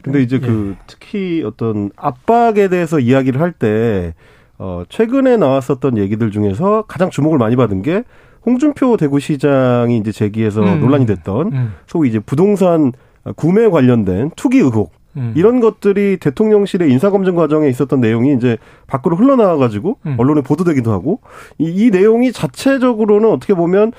근데 0.01 0.21
이제 0.21 0.39
그 0.39 0.75
예. 0.79 0.83
특히 0.87 1.43
어떤 1.45 1.91
압박에 1.97 2.69
대해서 2.69 2.99
이야기를 2.99 3.41
할때 3.41 4.13
어, 4.59 4.83
최근에 4.89 5.37
나왔었던 5.37 5.97
얘기들 5.97 6.31
중에서 6.31 6.83
가장 6.87 7.09
주목을 7.09 7.37
많이 7.37 7.55
받은 7.55 7.81
게 7.81 8.03
홍준표 8.45 8.97
대구시장이 8.97 9.97
이제 9.97 10.11
제기해서 10.11 10.61
음. 10.61 10.81
논란이 10.81 11.05
됐던 11.05 11.53
음. 11.53 11.73
소위 11.87 12.09
이제 12.09 12.19
부동산 12.19 12.91
구매 13.35 13.67
관련된 13.67 14.31
투기 14.35 14.59
의혹 14.59 14.91
음. 15.17 15.33
이런 15.35 15.59
것들이 15.59 16.17
대통령실의 16.17 16.91
인사검증 16.91 17.35
과정에 17.35 17.67
있었던 17.69 17.99
내용이 17.99 18.33
이제 18.35 18.57
밖으로 18.87 19.15
흘러나와가지고 19.15 19.97
음. 20.05 20.15
언론에 20.17 20.41
보도되기도 20.41 20.91
하고 20.91 21.21
이, 21.57 21.65
이, 21.65 21.89
내용이 21.89 22.31
자체적으로는 22.31 23.29
어떻게 23.29 23.53
보면 23.53 23.91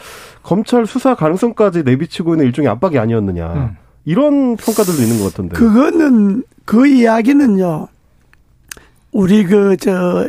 검찰 0.42 0.86
수사 0.86 1.14
가능성까지 1.14 1.82
내비치고 1.82 2.34
있는 2.34 2.46
일종의 2.46 2.70
압박이 2.70 2.98
아니었느냐 2.98 3.52
음. 3.54 3.76
이런 4.04 4.56
평가들도 4.56 5.02
있는 5.02 5.18
것 5.18 5.30
같은데. 5.30 5.56
그거는 5.56 6.44
그 6.64 6.86
이야기는요. 6.86 7.88
우리 9.12 9.44
그 9.44 9.76
저 9.80 10.26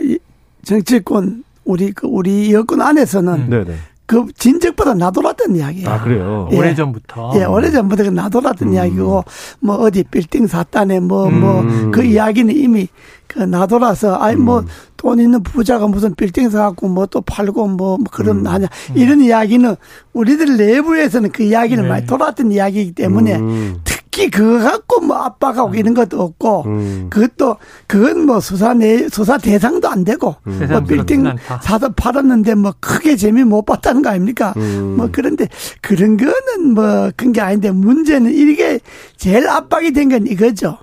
정치권 0.63 1.43
우리 1.65 1.91
그 1.91 2.07
우리 2.07 2.53
여권 2.53 2.81
안에서는 2.81 3.33
음. 3.51 3.77
그 4.05 4.25
진즉보다 4.37 4.93
나돌았던 4.95 5.55
이야기예요. 5.55 5.89
아 5.89 6.03
그래요. 6.03 6.49
예. 6.51 6.57
오래 6.57 6.75
전부터. 6.75 7.31
예, 7.35 7.45
오래 7.45 7.71
전부터 7.71 8.03
그 8.03 8.09
나돌았던 8.09 8.67
음. 8.67 8.73
이야기고 8.73 9.23
뭐 9.61 9.75
어디 9.77 10.03
빌딩 10.03 10.47
샀다네 10.47 10.99
뭐뭐그 10.99 12.01
음. 12.01 12.05
이야기는 12.05 12.53
이미 12.53 12.89
그 13.27 13.39
나돌아서 13.39 14.15
아니 14.15 14.35
뭐 14.35 14.59
음. 14.59 14.65
돈 14.97 15.19
있는 15.19 15.41
부자가 15.43 15.87
무슨 15.87 16.13
빌딩 16.15 16.49
사갖고 16.49 16.89
뭐 16.89 17.05
또 17.05 17.21
팔고 17.21 17.67
뭐, 17.69 17.97
뭐 17.97 18.03
그런 18.11 18.39
음. 18.39 18.47
하냐 18.47 18.67
이런 18.95 19.21
이야기는 19.21 19.75
우리들 20.13 20.57
내부에서는 20.57 21.31
그 21.31 21.43
이야기는 21.43 21.83
네. 21.83 21.89
많이 21.89 22.05
돌았던 22.05 22.51
이야기이기 22.51 22.91
때문에 22.93 23.37
음. 23.37 23.79
특히 24.11 24.29
그거 24.29 24.59
갖고 24.59 24.99
뭐 24.99 25.15
압박하고 25.17 25.69
음. 25.69 25.75
이런 25.75 25.93
것도 25.93 26.21
없고 26.21 26.63
음. 26.65 27.07
그것도 27.09 27.55
그건 27.87 28.25
뭐 28.25 28.41
수사 28.41 28.73
내 28.73 29.07
수사 29.07 29.37
대상도 29.37 29.87
안 29.89 30.03
되고 30.03 30.35
음. 30.47 30.67
뭐 30.69 30.81
빌딩 30.81 31.23
사서 31.61 31.93
팔았는데 31.93 32.55
뭐 32.55 32.73
크게 32.81 33.15
재미 33.15 33.45
못 33.45 33.63
봤다는 33.63 34.01
거 34.01 34.09
아닙니까? 34.09 34.53
음. 34.57 34.97
뭐 34.97 35.07
그런데 35.11 35.47
그런 35.79 36.17
거는 36.17 36.73
뭐 36.73 37.09
그런 37.15 37.31
게 37.31 37.39
아닌데 37.41 37.71
문제는 37.71 38.33
이게 38.33 38.79
제일 39.15 39.47
압박이 39.47 39.93
된 39.93 40.11
건 40.11 40.27
이거죠. 40.27 40.77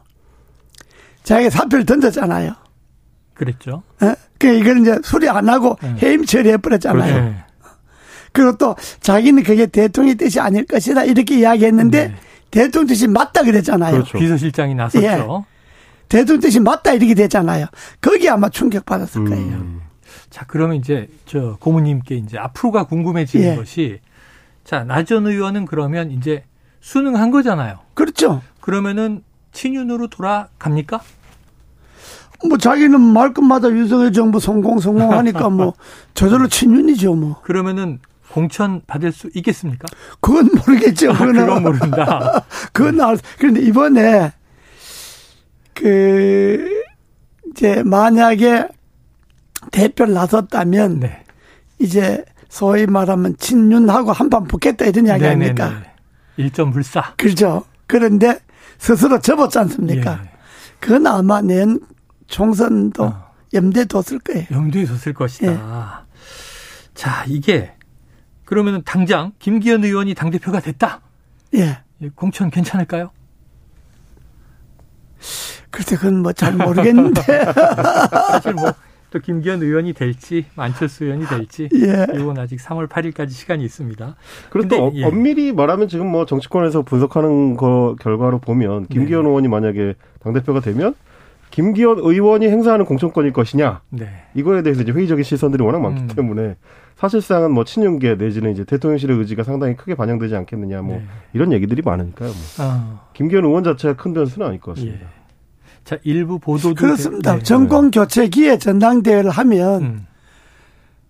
자기가 1.22 1.50
사표를 1.50 1.84
던졌잖아요. 1.84 2.54
그랬죠. 3.34 3.82
예? 4.02 4.14
그 4.38 4.46
이거는 4.46 4.82
이제 4.82 4.98
수리 5.04 5.28
안 5.28 5.46
하고 5.50 5.76
네. 5.82 5.96
해임 6.02 6.24
처리해 6.24 6.56
버렸잖아요. 6.56 7.14
그렇죠. 7.14 7.38
그리고 8.32 8.56
또 8.56 8.76
자기는 9.00 9.42
그게 9.42 9.66
대통령의 9.66 10.14
뜻이 10.14 10.40
아닐 10.40 10.64
것이다 10.64 11.04
이렇게 11.04 11.40
이야기했는데 11.40 12.08
네. 12.08 12.14
대통령 12.50 12.86
뜻이 12.86 13.06
맞다 13.06 13.42
그랬잖아요. 13.42 13.92
그렇죠. 13.92 14.18
비서실장이 14.18 14.74
나섰죠. 14.74 15.04
예. 15.04 15.18
대통령 16.08 16.40
뜻이 16.40 16.60
맞다 16.60 16.92
이렇게 16.92 17.14
됐잖아요. 17.14 17.66
거기 18.00 18.28
아마 18.28 18.48
충격 18.48 18.86
받았을 18.86 19.20
음. 19.22 19.28
거예요. 19.28 19.88
자, 20.30 20.44
그러면 20.46 20.76
이제 20.76 21.08
저 21.26 21.56
고모님께 21.60 22.16
이제 22.16 22.38
앞으로가 22.38 22.84
궁금해지는 22.84 23.52
예. 23.52 23.56
것이 23.56 24.00
자, 24.64 24.84
나전 24.84 25.26
의원은 25.26 25.66
그러면 25.66 26.10
이제 26.10 26.44
수능한 26.80 27.30
거잖아요. 27.30 27.78
그렇죠. 27.94 28.42
그러면은 28.60 29.22
친윤으로 29.52 30.08
돌아갑니까? 30.08 31.00
뭐 32.48 32.56
자기는 32.56 33.00
말끝마다 33.00 33.68
윤석열 33.70 34.12
정부 34.12 34.38
성공 34.38 34.78
성공하니까 34.78 35.48
뭐 35.50 35.74
저절로 36.14 36.48
친윤이죠 36.48 37.14
뭐. 37.14 37.40
그러면은 37.42 37.98
공천 38.30 38.82
받을 38.86 39.12
수 39.12 39.30
있겠습니까? 39.34 39.86
그건 40.20 40.48
모르겠죠. 40.54 41.12
아, 41.12 41.18
그건 41.18 41.62
모른다. 41.62 42.44
그건 42.72 43.00
알. 43.00 43.18
그런데 43.38 43.60
이번에 43.62 44.32
그 45.74 46.82
이제 47.50 47.82
만약에 47.82 48.68
대표를 49.72 50.14
나섰다면 50.14 51.00
네. 51.00 51.24
이제 51.78 52.24
소위 52.48 52.86
말하면 52.86 53.36
친윤하고 53.36 54.12
한판 54.12 54.44
붙겠다 54.44 54.86
이런 54.86 55.06
이야기 55.06 55.22
네네네. 55.22 55.44
아닙니까? 55.44 55.82
일점 56.36 56.70
불사. 56.72 57.14
그렇죠. 57.16 57.64
그런데 57.86 58.38
스스로 58.78 59.20
접었지 59.20 59.58
않습니까? 59.58 60.20
예. 60.22 60.30
그건 60.80 61.06
아마 61.06 61.40
낸 61.40 61.80
총선도 62.28 63.04
어. 63.04 63.28
염두에 63.52 63.86
뒀을 63.86 64.20
거예요. 64.20 64.46
염두에 64.50 64.84
뒀을 64.84 65.14
것이다. 65.14 65.52
예. 65.52 65.58
자, 66.94 67.24
이게 67.26 67.72
그러면 68.48 68.80
당장 68.82 69.32
김기현 69.40 69.84
의원이 69.84 70.14
당대표가 70.14 70.60
됐다. 70.60 71.02
예. 71.54 71.80
공천 72.14 72.50
괜찮을까요? 72.50 73.10
글쎄, 75.68 75.96
그건 75.96 76.22
뭐 76.22 76.32
잘 76.32 76.54
모르겠는데. 76.54 77.20
사실 78.30 78.54
뭐, 78.54 78.72
또 79.10 79.18
김기현 79.18 79.62
의원이 79.62 79.92
될지, 79.92 80.46
안철수 80.56 81.04
의원이 81.04 81.26
될지, 81.26 81.68
예. 81.74 82.06
이건 82.18 82.38
아직 82.38 82.58
3월 82.60 82.88
8일까지 82.88 83.32
시간이 83.32 83.62
있습니다. 83.66 84.16
그런데 84.48 84.80
어, 84.80 84.92
예. 84.94 85.04
엄밀히 85.04 85.52
말하면 85.52 85.88
지금 85.88 86.06
뭐 86.06 86.24
정치권에서 86.24 86.80
분석하는 86.80 87.54
거 87.58 87.96
결과로 88.00 88.38
보면 88.38 88.86
김기현 88.86 89.24
네. 89.24 89.28
의원이 89.28 89.48
만약에 89.48 89.94
당대표가 90.20 90.60
되면 90.60 90.94
김기현 91.50 91.98
의원이 91.98 92.48
행사하는 92.48 92.86
공천권일 92.86 93.34
것이냐. 93.34 93.82
네. 93.90 94.08
이거에 94.34 94.62
대해서 94.62 94.80
이제 94.80 94.92
회의적인 94.92 95.22
시선들이 95.22 95.62
워낙 95.62 95.80
많기 95.80 96.00
음. 96.00 96.08
때문에 96.08 96.56
사실상은 96.98 97.52
뭐 97.52 97.64
친윤계 97.64 98.16
내지는 98.16 98.50
이제 98.50 98.64
대통령실의 98.64 99.16
의지가 99.18 99.44
상당히 99.44 99.76
크게 99.76 99.94
반영되지 99.94 100.34
않겠느냐 100.34 100.82
뭐 100.82 100.96
네. 100.96 101.04
이런 101.32 101.52
얘기들이 101.52 101.80
많으니까요. 101.82 102.28
뭐. 102.28 102.66
아. 102.66 103.02
김기현 103.12 103.44
의원 103.44 103.62
자체가 103.62 103.94
큰 103.94 104.12
변수는 104.12 104.48
아닐 104.48 104.60
것 104.60 104.74
같습니다. 104.74 105.04
예. 105.04 105.08
자 105.84 105.96
일부 106.02 106.40
보도도 106.40 106.74
그렇습니다. 106.74 107.36
네. 107.36 107.42
정권 107.44 107.92
교체기에 107.92 108.58
전당대회를 108.58 109.30
하면 109.30 109.82
음. 109.82 110.06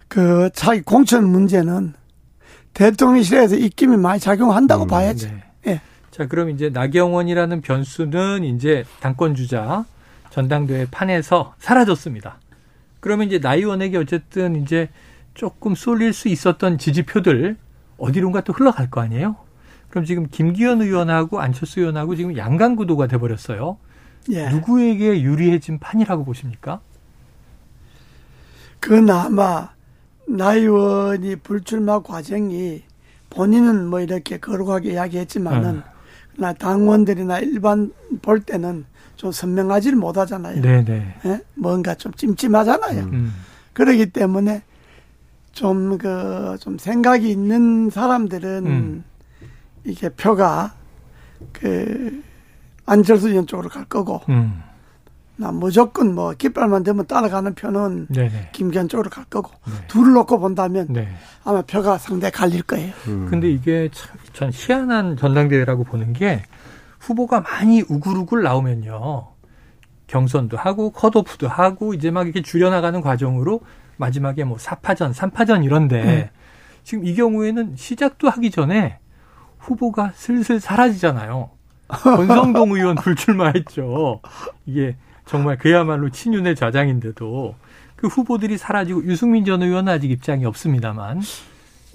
그 0.08 0.50
자기 0.52 0.82
공천 0.82 1.26
문제는 1.26 1.94
대통령실에서 2.74 3.56
입김이 3.56 3.96
많이 3.96 4.20
작용한다고 4.20 4.84
음, 4.84 4.88
봐야지. 4.88 5.28
네. 5.28 5.42
예. 5.68 5.80
자 6.10 6.26
그럼 6.28 6.50
이제 6.50 6.68
나경원이라는 6.68 7.62
변수는 7.62 8.44
이제 8.44 8.84
당권 9.00 9.34
주자 9.34 9.86
전당대회 10.28 10.86
판에서 10.90 11.54
사라졌습니다. 11.58 12.40
그러면 13.00 13.28
이제 13.28 13.40
나 13.40 13.54
의원에게 13.54 13.96
어쨌든 13.96 14.56
이제 14.62 14.90
조금 15.38 15.76
쏠릴 15.76 16.12
수 16.12 16.26
있었던 16.26 16.78
지지표들 16.78 17.56
어디론가 17.96 18.40
또 18.40 18.52
흘러갈 18.52 18.90
거 18.90 19.00
아니에요? 19.00 19.36
그럼 19.88 20.04
지금 20.04 20.26
김기현 20.28 20.82
의원하고 20.82 21.40
안철수 21.40 21.78
의원하고 21.78 22.16
지금 22.16 22.36
양강 22.36 22.74
구도가 22.74 23.06
돼버렸어요. 23.06 23.78
예. 24.32 24.48
누구에게 24.48 25.22
유리해진 25.22 25.78
판이라고 25.78 26.24
보십니까? 26.24 26.80
그건 28.80 29.08
아마 29.10 29.70
나 30.26 30.54
의원이 30.54 31.36
불출마 31.36 32.00
과정이 32.02 32.82
본인은 33.30 33.86
뭐 33.86 34.00
이렇게 34.00 34.38
거룩하게 34.38 34.94
이야기했지만은 34.94 35.82
나 36.36 36.50
어. 36.50 36.52
당원들이나 36.52 37.38
일반 37.38 37.92
볼 38.22 38.40
때는 38.40 38.86
좀 39.14 39.30
선명하지를 39.30 39.98
못하잖아요. 39.98 40.60
네네. 40.62 41.14
예? 41.26 41.40
뭔가 41.54 41.94
좀 41.94 42.12
찜찜하잖아요. 42.12 43.04
음. 43.04 43.32
그러기 43.72 44.06
때문에 44.10 44.62
좀, 45.58 45.98
그, 45.98 46.56
좀 46.60 46.78
생각이 46.78 47.28
있는 47.28 47.90
사람들은 47.90 48.66
음. 48.66 49.04
이게 49.82 50.08
표가 50.08 50.72
그 51.52 52.22
안철수 52.86 53.28
의원 53.28 53.44
쪽으로 53.44 53.68
갈 53.68 53.84
거고, 53.84 54.20
음. 54.28 54.62
나 55.34 55.50
무조건 55.50 56.14
뭐 56.14 56.32
깃발만 56.32 56.84
되면 56.84 57.06
따라가는 57.08 57.56
표는 57.56 58.06
네네. 58.06 58.50
김기현 58.52 58.88
쪽으로 58.88 59.10
갈 59.10 59.24
거고, 59.24 59.50
네. 59.66 59.72
둘을 59.88 60.12
놓고 60.12 60.38
본다면 60.38 60.86
네. 60.90 61.08
아마 61.42 61.62
표가 61.62 61.98
상당히 61.98 62.30
갈릴 62.30 62.62
거예요. 62.62 62.92
음. 63.08 63.26
근데 63.28 63.50
이게 63.50 63.88
참, 63.92 64.16
전 64.32 64.50
희한한 64.52 65.16
전당대회라고 65.16 65.82
보는 65.82 66.12
게 66.12 66.44
후보가 67.00 67.40
많이 67.40 67.82
우글우글 67.82 68.44
나오면요. 68.44 69.26
경선도 70.06 70.56
하고 70.56 70.90
컷오프도 70.90 71.48
하고 71.48 71.94
이제 71.94 72.12
막 72.12 72.26
이렇게 72.26 72.42
줄여나가는 72.42 73.00
과정으로 73.00 73.60
마지막에 73.98 74.44
뭐 74.44 74.56
4파전, 74.56 75.12
3파전 75.12 75.64
이런데 75.64 76.02
네. 76.02 76.30
지금 76.82 77.04
이 77.04 77.14
경우에는 77.14 77.76
시작도 77.76 78.30
하기 78.30 78.50
전에 78.50 78.98
후보가 79.58 80.12
슬슬 80.14 80.58
사라지잖아요. 80.58 81.50
권성동 81.88 82.72
의원 82.72 82.96
불출마했죠. 83.02 84.20
이게 84.66 84.96
정말 85.26 85.58
그야말로 85.58 86.08
친윤의 86.10 86.56
좌장인데도 86.56 87.54
그 87.96 88.06
후보들이 88.06 88.56
사라지고 88.56 89.04
유승민 89.04 89.44
전 89.44 89.62
의원은 89.62 89.92
아직 89.92 90.10
입장이 90.10 90.46
없습니다만 90.46 91.20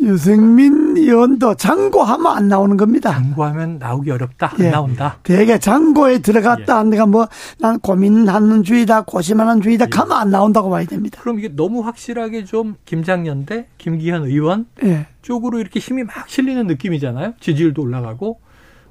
유승민 0.03 0.95
의원도 0.97 1.55
장고하면 1.55 2.25
안 2.37 2.47
나오는 2.47 2.77
겁니다. 2.77 3.11
장고하면 3.13 3.79
나오기 3.79 4.11
어렵다. 4.11 4.51
안 4.53 4.59
예. 4.65 4.69
나온다. 4.69 5.17
대개 5.23 5.57
장고에 5.59 6.19
들어갔다 6.19 6.79
예. 6.85 6.89
내가 6.89 7.05
뭐 7.05 7.27
난 7.59 7.79
고민하는 7.79 8.63
주의다, 8.63 9.01
고심하는 9.01 9.61
주의다 9.61 9.85
예. 9.85 9.89
가면 9.89 10.17
안 10.17 10.29
나온다고 10.31 10.69
봐야 10.69 10.85
됩니다. 10.85 11.19
그럼 11.21 11.39
이게 11.39 11.49
너무 11.49 11.81
확실하게 11.81 12.45
좀 12.45 12.75
김장년 12.85 13.45
대 13.45 13.67
김기현 13.77 14.25
의원 14.25 14.65
예. 14.83 15.07
쪽으로 15.21 15.59
이렇게 15.59 15.79
힘이 15.79 16.03
막 16.03 16.27
실리는 16.27 16.65
느낌이잖아요. 16.67 17.33
지지율도 17.39 17.81
올라가고. 17.81 18.39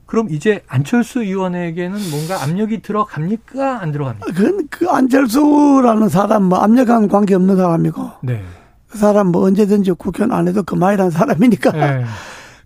그럼 0.06 0.28
이제 0.30 0.62
안철수 0.66 1.22
의원에게는 1.22 1.98
뭔가 2.10 2.42
압력이 2.42 2.82
들어갑니까? 2.82 3.80
안 3.80 3.92
들어갑니까? 3.92 4.26
그, 4.34 4.66
그 4.68 4.88
안철수라는 4.90 6.08
사람 6.10 6.44
뭐 6.44 6.58
압력한 6.58 7.08
관계 7.08 7.34
없는 7.34 7.56
사람이고. 7.56 8.10
네. 8.22 8.42
그 8.92 8.98
사람 8.98 9.28
뭐 9.28 9.46
언제든지 9.46 9.92
국회의원 9.92 10.36
안 10.36 10.46
해도 10.46 10.62
그만이라는 10.62 11.10
사람이니까. 11.10 11.72
네. 11.72 12.04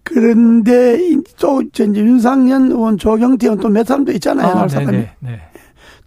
그런데 0.02 0.98
또 1.38 1.62
이제 1.62 1.84
윤상현 1.84 2.72
의원, 2.72 2.98
조경태 2.98 3.46
의원 3.46 3.60
또 3.60 3.68
몇 3.68 3.86
사람도 3.86 4.10
있잖아요. 4.12 4.48
아, 4.48 4.66
사람이. 4.68 4.90
네, 4.92 5.12
네. 5.20 5.40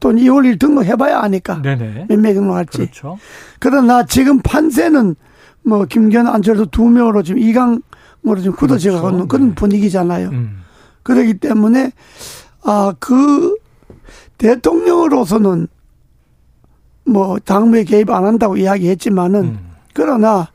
또 0.02 0.12
2월 0.12 0.46
1일 0.46 0.60
등록해봐야 0.60 1.20
아니까. 1.22 1.62
네네. 1.62 2.08
몇명 2.10 2.34
등록할지. 2.34 2.78
그렇죠. 2.80 3.18
그러나 3.60 4.06
지금 4.06 4.40
판세는 4.40 5.16
뭐 5.64 5.86
김기현, 5.86 6.28
안철수 6.28 6.66
두 6.68 6.84
명으로 6.86 7.24
지금 7.24 7.40
이강으로 7.42 8.40
지금 8.42 8.54
굳어져 8.58 8.92
가고 8.94 9.10
있는 9.12 9.28
그렇죠. 9.28 9.28
그런 9.30 9.50
네. 9.50 9.56
분위기잖아요. 9.56 10.30
음. 10.30 10.62
그렇기 11.04 11.36
때문에 11.36 11.92
아 12.64 12.94
그 13.00 13.56
대통령으로서는 14.38 15.68
뭐 17.06 17.40
당무에 17.40 17.84
개입 17.86 18.10
안 18.10 18.26
한다고 18.26 18.58
이야기했지만은 18.58 19.42
음. 19.44 19.69
그러나 19.94 20.48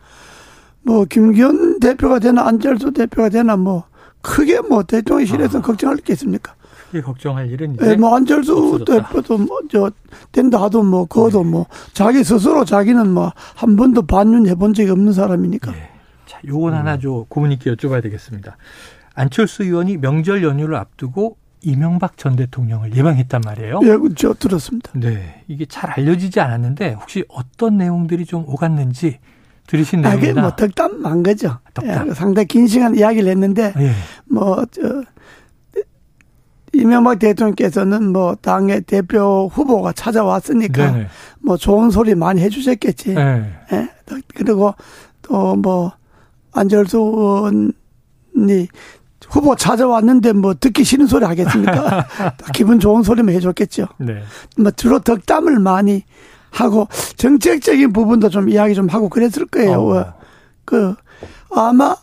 뭐 0.83 1.05
김기현 1.05 1.81
대표가 1.81 2.19
되나 2.19 2.47
안철수 2.47 2.93
대표가 2.93 3.29
되나 3.29 3.57
뭐 3.57 3.85
크게 4.23 4.61
뭐 4.61 4.83
대통령실에서 4.83 5.59
아. 5.59 5.63
걱정할 5.63 5.97
게 5.99 6.13
있습니까? 6.15 6.55
크게 6.87 7.01
걱정할 7.03 7.51
일은 7.51 7.75
이제 7.75 7.85
네, 7.87 7.97
뭐 7.97 8.15
안철수 8.17 8.57
없어졌다. 8.57 9.09
대표도 9.09 9.39
뭐저 9.39 9.91
된다 10.33 10.63
하도 10.63 10.83
뭐 10.83 11.07
그것도 11.07 11.43
네. 11.45 11.51
뭐 11.51 11.67
자기 11.93 12.23
스스로 12.25 12.65
자기는 12.65 13.11
뭐 13.13 13.33
한 13.57 13.77
번도 13.77 14.03
반윤 14.07 14.47
해 14.47 14.55
본 14.55 14.75
적이 14.75 14.91
없는 14.91 15.13
사람이니까. 15.13 15.73
네. 15.73 15.91
자, 16.27 16.39
요건 16.47 16.73
음. 16.73 16.79
하나 16.79 16.99
좀 16.99 17.25
고문님께 17.29 17.73
여쭤봐야 17.75 18.03
되겠습니다. 18.03 18.57
안철수 19.15 19.63
의원이 19.65 19.99
명절 19.99 20.43
연휴를 20.43 20.75
앞두고 20.77 21.37
이명박 21.65 22.17
전 22.19 22.37
대통령을 22.37 22.95
예방했단 22.95 23.41
말이에요. 23.45 23.81
예, 23.83 23.97
그렇죠. 23.97 24.35
들었습니다. 24.35 24.91
네. 24.95 25.43
이게 25.49 25.67
잘 25.67 25.91
알려지지 25.91 26.41
않았는데 26.41 26.93
혹시 26.93 27.25
어떤 27.29 27.79
내용들이 27.79 28.27
좀 28.27 28.45
오갔는지 28.47 29.19
들으신 29.67 30.03
내용이나. 30.03 30.17
아, 30.17 30.21
그게 30.21 30.41
뭐 30.41 30.51
덕담한 30.57 31.23
거죠. 31.23 31.59
덕담. 31.73 32.09
예, 32.09 32.15
상당히 32.15 32.47
긴 32.47 32.67
시간 32.67 32.95
이야기를 32.97 33.31
했는데 33.31 33.73
예. 33.79 33.93
뭐, 34.27 34.65
저, 34.71 35.03
이명박 36.73 37.19
대통령께서는 37.19 38.13
뭐 38.13 38.35
당의 38.35 38.83
대표 38.83 39.49
후보가 39.53 39.93
찾아왔으니까 39.93 40.93
네네. 40.93 41.07
뭐 41.41 41.57
좋은 41.57 41.91
소리 41.91 42.15
많이 42.15 42.41
해주셨겠지. 42.43 43.15
네. 43.15 43.53
예. 43.73 43.89
그리고 44.35 44.75
또 45.23 45.57
뭐 45.57 45.93
안철수 46.55 46.99
의원이 46.99 48.69
후보 49.31 49.57
찾아왔는데 49.57 50.33
뭐 50.33 50.55
듣기 50.55 50.85
싫은 50.85 51.07
소리 51.07 51.25
하겠습니까? 51.25 52.07
기분 52.55 52.79
좋은 52.81 53.03
소리만 53.03 53.35
해줬겠죠. 53.35 53.87
네. 53.99 54.23
뭐 54.59 54.71
주로 54.71 54.99
덕담을 55.01 55.59
많이 55.59 56.03
하고 56.51 56.87
정책적인 57.17 57.93
부분도 57.93 58.29
좀 58.29 58.49
이야기 58.49 58.75
좀 58.75 58.89
하고 58.89 59.09
그랬을 59.09 59.47
거예요. 59.47 59.81
어. 59.83 60.15
그 60.65 60.95
아마 61.51 61.97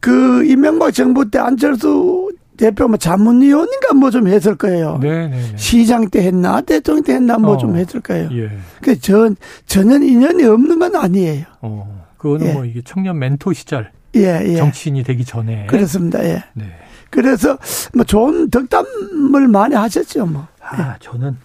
그 0.00 0.44
이명박 0.44 0.92
정부 0.92 1.30
때 1.30 1.38
안철수 1.38 2.30
대표 2.56 2.86
뭐 2.86 2.96
자문위원인가 2.96 3.94
뭐 3.94 4.10
좀 4.10 4.28
했을 4.28 4.54
거예요. 4.54 4.98
네, 5.00 5.28
네, 5.28 5.36
네. 5.50 5.56
시장 5.56 6.08
때 6.08 6.24
했나 6.24 6.60
대통령 6.60 7.02
때 7.02 7.14
했나 7.14 7.36
뭐좀 7.38 7.72
어. 7.72 7.74
했을 7.74 8.00
거예요. 8.00 8.28
예. 8.32 8.50
그전 8.80 9.36
전혀 9.66 9.96
인연이 9.96 10.44
없는 10.44 10.78
건 10.78 10.94
아니에요. 10.94 11.46
어. 11.62 12.04
그거는 12.18 12.46
예. 12.46 12.52
뭐 12.52 12.64
이게 12.64 12.80
청년 12.84 13.18
멘토 13.18 13.52
시절 13.52 13.90
예, 14.16 14.42
예. 14.44 14.56
정치인이 14.56 15.02
되기 15.04 15.24
전에 15.24 15.66
그렇습니다. 15.66 16.24
예. 16.24 16.42
네. 16.54 16.66
그래서 17.10 17.58
뭐 17.94 18.04
좋은 18.04 18.50
덕담을 18.50 19.48
많이 19.48 19.74
하셨죠, 19.74 20.26
뭐. 20.26 20.46
아, 20.60 20.94
예. 20.94 20.96
저는 21.00 21.36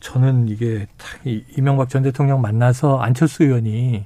저는 0.00 0.48
이게 0.48 0.86
이명박 1.56 1.88
전 1.88 2.02
대통령 2.02 2.40
만나서 2.40 2.98
안철수 2.98 3.42
의원이 3.44 4.04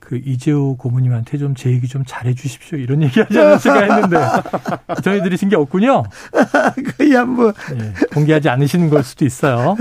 그 0.00 0.20
이재호 0.24 0.78
고모님한테 0.78 1.36
좀 1.38 1.54
제 1.54 1.70
얘기 1.70 1.86
좀 1.86 2.02
잘해 2.06 2.34
주십시오. 2.34 2.78
이런 2.78 3.02
얘기 3.02 3.20
하지 3.20 3.38
않았을까 3.38 3.80
했는데 3.82 4.16
전해 5.04 5.22
드리신 5.22 5.48
게 5.50 5.56
없군요. 5.56 6.04
그야 6.96 7.24
뭐 7.24 7.52
예, 7.74 7.92
공개하지 8.14 8.48
않으시는 8.48 8.88
걸 8.90 9.04
수도 9.04 9.24
있어요. 9.26 9.76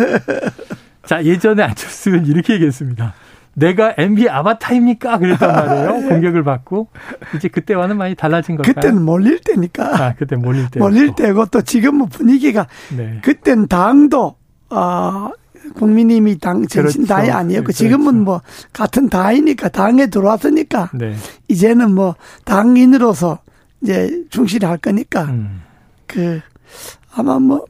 자, 1.06 1.24
예전에 1.24 1.63
안철수 1.63 2.10
의원 2.10 2.26
이렇게 2.26 2.54
얘기했습니다. 2.56 3.13
내가 3.58 3.96
MB 3.98 4.30
아바타입니까? 4.30 5.17
그랬단 5.17 5.52
말이에요. 5.52 5.89
공격을 6.10 6.43
받고. 6.43 6.89
이제 7.36 7.48
그때와는 7.48 7.98
많이 7.98 8.13
달라진 8.13 8.56
걸까요? 8.56 8.76
그때는 8.76 9.04
몰릴 9.04 9.39
때니까. 9.39 10.06
아, 10.06 10.13
그때 10.15 10.36
몰릴 10.36 10.70
때. 10.70 10.80
몰릴 10.80 11.15
때고 11.15 11.48
또 11.48 11.63
지금 11.63 11.98
뭐 11.98 12.08
분위기가 12.08 12.67
네. 12.96 13.20
그땐 13.24 13.67
당도 13.67 14.36
아 14.70 15.32
국민님이 15.74 16.38
당 16.38 16.67
전신 16.67 17.06
그렇죠. 17.06 17.15
당이 17.15 17.32
아니었고 17.32 17.63
그렇죠. 17.63 17.78
지금은 17.78 18.24
뭐 18.24 18.41
같은 18.74 19.10
당이니까 19.10 19.70
당에 19.70 20.06
들어왔으니까 20.06 20.91
네. 20.93 21.15
이제는 21.48 21.96
뭐 21.96 22.15
당인으로서 22.46 23.39
이제 23.82 24.24
충실히 24.30 24.67
할 24.67 24.78
거니까 24.78 25.24
음. 25.24 25.63
그 26.06 26.41
아마 27.12 27.39
뭐뭐 27.39 27.65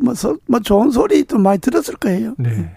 뭐, 0.00 0.14
뭐 0.46 0.60
좋은 0.60 0.90
소리도 0.90 1.38
많이 1.38 1.58
들었을 1.58 1.96
거예요. 1.96 2.34
네. 2.38 2.74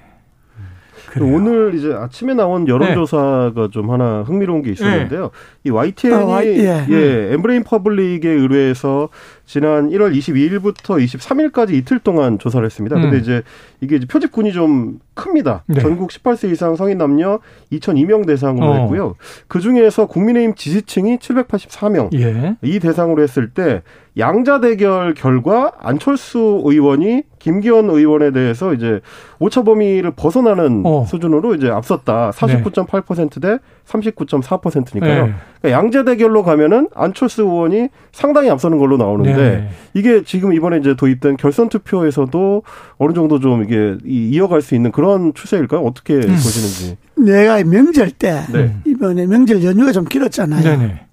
그래요. 1.16 1.34
오늘 1.34 1.74
이제 1.76 1.94
아침에 1.94 2.34
나온 2.34 2.68
여론조사가 2.68 3.54
네. 3.56 3.68
좀 3.72 3.90
하나 3.90 4.24
흥미로운 4.24 4.62
게 4.62 4.72
있었는데요. 4.72 5.22
네. 5.22 5.30
이 5.64 5.70
YTN이 5.70 6.34
아, 6.34 6.46
예. 6.46 6.86
예, 6.90 7.34
엠브레인 7.34 7.64
퍼블릭에 7.64 8.30
의뢰해서 8.30 9.10
지난 9.46 9.90
1월 9.90 10.16
22일부터 10.16 11.04
23일까지 11.04 11.74
이틀 11.74 12.00
동안 12.00 12.40
조사를 12.40 12.66
했습니다. 12.66 12.96
음. 12.96 13.02
근데 13.04 13.18
이제 13.18 13.44
이게 13.80 13.98
이제 13.98 14.08
표집군이 14.08 14.52
좀 14.54 15.00
큽니다. 15.14 15.64
네. 15.68 15.82
전국 15.82 16.10
18세 16.10 16.52
이상 16.52 16.76
성인 16.76 16.98
남녀 16.98 17.40
2,002명 17.72 18.26
대상으로 18.26 18.66
어. 18.66 18.74
했고요. 18.80 19.16
그 19.48 19.60
중에서 19.60 20.08
국민의힘 20.08 20.56
지지층이 20.56 21.18
784명. 21.18 22.14
예. 22.14 22.58
이 22.64 22.80
대상으로 22.80 23.22
했을 23.22 23.50
때 23.50 23.84
양자 24.18 24.62
대결 24.62 25.14
결과 25.14 25.74
안철수 25.80 26.62
의원이 26.66 27.24
김기현 27.40 27.90
의원에 27.90 28.32
대해서 28.32 28.74
이제 28.74 29.02
오차 29.40 29.64
범위를 29.64 30.12
벗어나는 30.16 30.84
어. 30.86 31.06
수준으로 31.06 31.56
이제 31.56 31.70
앞섰다. 31.70 32.32
49.8%대 32.32 33.60
39.4%니까요. 33.88 35.28
네. 35.28 35.34
그러니까 35.62 35.72
양자 35.72 36.04
대결로 36.04 36.44
가면은 36.44 36.88
안철수 36.96 37.44
의원이 37.44 37.90
상당히 38.12 38.50
앞서는 38.50 38.78
걸로 38.78 38.98
나오는데 38.98 39.36
네. 39.36 39.70
이게 39.94 40.24
지금 40.24 40.54
이번에 40.54 40.78
이제 40.78 40.96
도입된 40.96 41.38
결선 41.38 41.70
투표에서도 41.70 42.64
어느 42.98 43.14
정도 43.14 43.40
좀 43.40 43.64
이게 43.64 43.98
이어갈 44.06 44.62
수 44.62 44.76
있는 44.76 44.92
그런 44.92 45.34
추세일까요? 45.34 45.82
어떻게 45.82 46.16
음. 46.16 46.22
보시는지. 46.22 46.98
내가 47.16 47.64
명절 47.64 48.12
때 48.12 48.42
네. 48.52 48.76
이번에 48.86 49.28
명절 49.28 49.64
연휴가 49.64 49.92
좀 49.92 50.06
길었잖아요. 50.06 50.64
네네. 50.64 51.06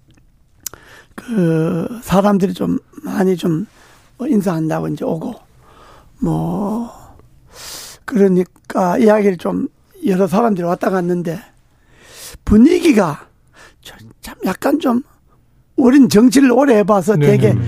그 1.14 1.88
사람들이 2.02 2.54
좀 2.54 2.78
많이 3.04 3.36
좀뭐 3.36 4.26
인사한다고 4.28 4.88
이제 4.88 5.04
오고 5.04 5.34
뭐 6.20 6.90
그러니까 8.06 8.96
이야기를 8.98 9.36
좀 9.36 9.68
여러 10.06 10.26
사람들이 10.26 10.66
왔다 10.66 10.90
갔는데 10.90 11.38
분위기가 12.52 13.18
참 13.80 14.36
약간 14.44 14.78
좀 14.78 15.02
우린 15.74 16.10
정치를 16.10 16.52
오래 16.52 16.76
해봐서 16.76 17.16
네 17.16 17.28
되게 17.28 17.54
네. 17.54 17.62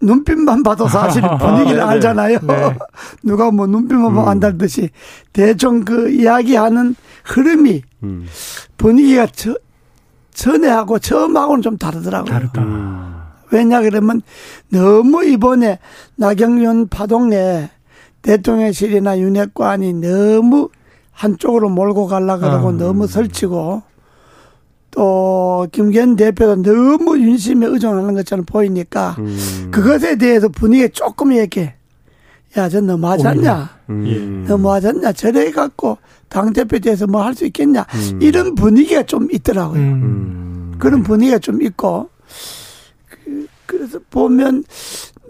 눈빛만 0.00 0.62
봐도 0.62 0.88
사실 0.88 1.20
분위기를 1.38 1.82
아, 1.82 1.90
알잖아요. 1.90 2.38
네. 2.40 2.74
누가 3.22 3.50
뭐 3.50 3.66
눈빛만 3.66 4.04
보면 4.04 4.24
음. 4.24 4.28
안달듯이 4.28 4.88
대충 5.34 5.84
그 5.84 6.08
이야기하는 6.08 6.96
흐름이 7.24 7.82
음. 8.04 8.26
분위기가 8.78 9.26
저, 9.26 9.54
전에하고 10.32 10.98
처음하고는 10.98 11.60
좀 11.60 11.76
다르더라고요. 11.76 12.32
다르다. 12.32 12.62
음. 12.62 13.20
왜냐 13.52 13.82
그러면 13.82 14.22
너무 14.70 15.26
이번에 15.26 15.78
나경원 16.14 16.88
파동에 16.88 17.68
대통령실이나 18.22 19.18
윤핵관이 19.18 19.92
너무 19.92 20.70
한쪽으로 21.12 21.68
몰고 21.68 22.06
가려 22.06 22.38
그러고 22.38 22.70
음. 22.70 22.78
너무 22.78 23.06
설치고 23.06 23.82
또 24.96 25.66
김기현 25.72 26.16
대표도 26.16 26.62
너무 26.62 27.18
윤심에 27.18 27.66
의존하는 27.66 28.14
것처럼 28.14 28.44
보이니까 28.46 29.14
음. 29.18 29.68
그것에 29.70 30.16
대해서 30.16 30.48
분위기가 30.48 30.88
조금 30.92 31.32
이렇게 31.32 31.74
야, 32.56 32.68
저 32.70 32.80
너무하지 32.80 33.26
않냐? 33.28 33.70
음. 33.90 34.44
너무하지 34.48 34.88
않냐? 34.88 35.12
저래 35.12 35.50
갖고 35.50 35.98
당대표에 36.30 36.78
대해서 36.80 37.06
뭐 37.06 37.22
할 37.22 37.34
수 37.34 37.44
있겠냐? 37.44 37.84
음. 37.94 38.18
이런 38.22 38.54
분위기가 38.54 39.02
좀 39.02 39.28
있더라고요. 39.30 39.78
음. 39.78 40.74
그런 40.78 41.02
분위기가 41.02 41.38
좀 41.38 41.60
있고. 41.60 42.08
그, 43.10 43.46
그래서 43.66 43.98
보면 44.10 44.64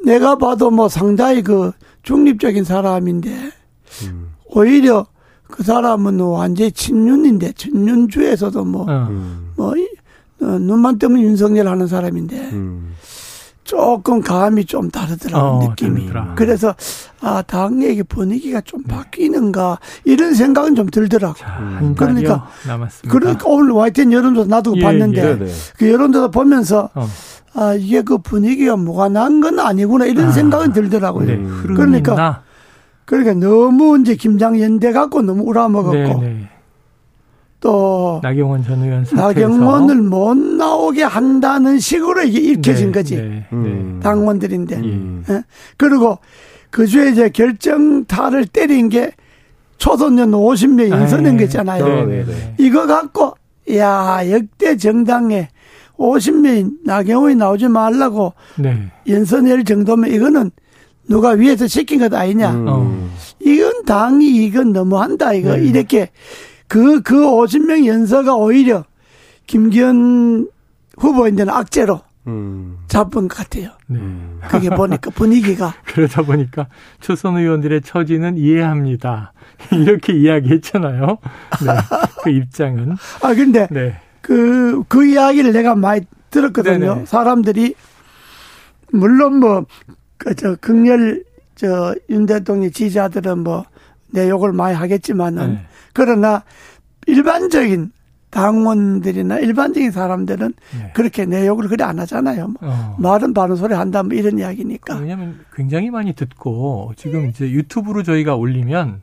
내가 0.04 0.36
봐도 0.38 0.70
뭐 0.70 0.88
상당히 0.88 1.42
그 1.42 1.72
중립적인 2.04 2.62
사람인데 2.62 3.50
음. 4.04 4.28
오히려 4.44 5.06
그 5.48 5.64
사람은 5.64 6.20
완전히 6.20 6.70
친윤인데 6.70 7.52
친윤주에서도 7.54 8.64
뭐, 8.64 8.86
어. 8.88 9.08
뭐 9.56 9.72
어, 10.42 10.44
눈만 10.58 10.98
뜨면 10.98 11.20
윤석열 11.22 11.66
하는 11.68 11.86
사람인데 11.86 12.50
음. 12.52 12.92
조금 13.64 14.20
감이 14.20 14.64
좀 14.64 14.90
다르더라고 14.90 15.44
어, 15.46 15.68
느낌이. 15.68 16.02
다르더라. 16.06 16.34
그래서 16.36 16.74
아 17.20 17.42
당내의 17.42 18.04
분위기가 18.04 18.60
좀 18.60 18.82
네. 18.86 18.94
바뀌는가 18.94 19.78
이런 20.04 20.34
생각은 20.34 20.76
좀 20.76 20.86
들더라고. 20.88 21.34
자, 21.34 21.46
한 21.48 21.94
그러니까 21.96 22.46
남았습니다. 22.66 23.12
그러니까 23.18 23.48
오늘 23.48 23.72
YTN 23.72 24.12
여론조사 24.12 24.48
나도 24.48 24.74
예, 24.76 24.82
봤는데 24.82 25.20
예. 25.20 25.34
네, 25.36 25.44
네. 25.46 25.52
그 25.78 25.90
여론조사 25.90 26.28
보면서 26.28 26.90
어. 26.94 27.08
아 27.54 27.74
이게 27.74 28.02
그 28.02 28.18
분위기가 28.18 28.76
뭐가 28.76 29.08
난 29.08 29.40
건 29.40 29.58
아니구나 29.58 30.04
이런 30.04 30.28
아, 30.28 30.32
생각은 30.32 30.72
들더라고요. 30.72 31.26
네, 31.26 31.42
그러니까 31.62 32.12
있나? 32.12 32.42
그러니까 33.04 33.34
너무 33.34 33.98
이제 34.00 34.14
김장연대 34.14 34.92
갖고 34.92 35.22
너무 35.22 35.42
우라먹었고. 35.44 36.22
네, 37.66 37.72
네. 37.72 37.72
또 37.72 38.20
나경원 38.22 38.62
전 38.62 38.82
의원 38.82 39.06
나경원을 39.12 39.96
못 39.96 40.36
나오게 40.36 41.02
한다는 41.02 41.78
식으로 41.78 42.22
이게 42.22 42.38
읽혀진 42.52 42.86
네, 42.86 42.92
거지 42.92 43.16
네, 43.16 43.46
네. 43.50 44.00
당원들인데 44.02 44.76
음. 44.76 45.24
예? 45.28 45.42
그리고 45.76 46.18
그 46.70 46.86
주에 46.86 47.10
이제 47.10 47.28
결정타를 47.28 48.46
때린 48.46 48.88
게 48.88 49.12
초선년 49.78 50.30
50명 50.30 51.02
인선인 51.02 51.36
거잖아요. 51.36 52.06
네, 52.06 52.06
네, 52.06 52.24
네. 52.24 52.54
이거 52.58 52.86
갖고 52.86 53.34
야 53.74 54.20
역대 54.30 54.76
정당에 54.76 55.48
50명 55.98 56.84
나경원이 56.84 57.34
나오지 57.34 57.68
말라고 57.68 58.32
연선할 59.08 59.64
정도면 59.64 60.10
이거는 60.12 60.50
누가 61.08 61.30
위에서 61.30 61.66
시킨 61.66 62.00
것 62.00 62.12
아니냐. 62.12 62.52
음. 62.52 63.10
이건 63.40 63.84
당이 63.84 64.44
이건 64.44 64.72
너무한다 64.72 65.32
이거 65.32 65.56
이렇게 65.56 66.10
그, 66.68 67.00
그 67.02 67.14
50명 67.14 67.86
연서가 67.86 68.34
오히려 68.34 68.84
김기현 69.46 70.48
후보인데는 70.98 71.52
악재로 71.52 72.00
음. 72.26 72.78
잡은 72.88 73.28
것 73.28 73.36
같아요. 73.36 73.70
네. 73.86 74.00
그게 74.48 74.68
보니까 74.70 75.10
분위기가. 75.10 75.74
그러다 75.86 76.22
보니까 76.22 76.68
초선 77.00 77.36
의원들의 77.36 77.82
처지는 77.82 78.36
이해합니다. 78.36 79.32
이렇게 79.72 80.12
이야기했잖아요. 80.12 81.06
네. 81.06 81.72
그 82.22 82.30
입장은. 82.30 82.96
아, 83.22 83.34
근데 83.34 83.68
네. 83.70 84.00
그, 84.20 84.82
그 84.88 85.06
이야기를 85.06 85.52
내가 85.52 85.76
많이 85.76 86.04
들었거든요. 86.30 86.94
네네. 86.94 87.06
사람들이 87.06 87.74
물론 88.92 89.38
뭐, 89.38 89.64
그, 90.16 90.34
저, 90.34 90.56
극렬, 90.56 91.22
저, 91.54 91.94
윤 92.10 92.26
대통령 92.26 92.70
지지자들은 92.70 93.38
뭐, 93.38 93.64
내 94.12 94.28
욕을 94.28 94.52
많이 94.52 94.74
하겠지만은 94.74 95.54
네. 95.54 95.66
그러나 95.92 96.42
일반적인 97.06 97.92
당원들이나 98.30 99.38
일반적인 99.38 99.90
사람들은 99.90 100.54
네. 100.78 100.92
그렇게 100.94 101.24
내 101.24 101.46
욕을 101.46 101.68
그래 101.68 101.84
안 101.84 101.98
하잖아요. 102.00 102.48
뭐. 102.48 102.54
어. 102.60 102.96
말은 102.98 103.32
바른 103.32 103.56
소리 103.56 103.74
한다면 103.74 104.08
뭐 104.08 104.18
이런 104.18 104.38
이야기니까. 104.38 104.96
왜냐하면 104.98 105.40
굉장히 105.54 105.90
많이 105.90 106.12
듣고 106.12 106.92
지금 106.96 107.28
이제 107.28 107.50
유튜브로 107.50 108.02
저희가 108.02 108.34
올리면 108.34 109.00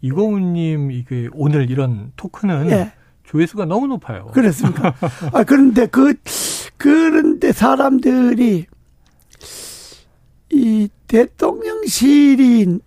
이고은님 0.00 0.90
이게 0.90 1.28
오늘 1.34 1.70
이런 1.70 2.12
토크는 2.16 2.68
네. 2.68 2.92
조회수가 3.24 3.66
너무 3.66 3.86
높아요. 3.88 4.26
그렇습니까? 4.32 4.94
아 5.32 5.44
그런데 5.44 5.86
그 5.86 6.14
그런데 6.76 7.52
사람들이 7.52 8.66
이 10.50 10.88
대통령실이 11.08 12.78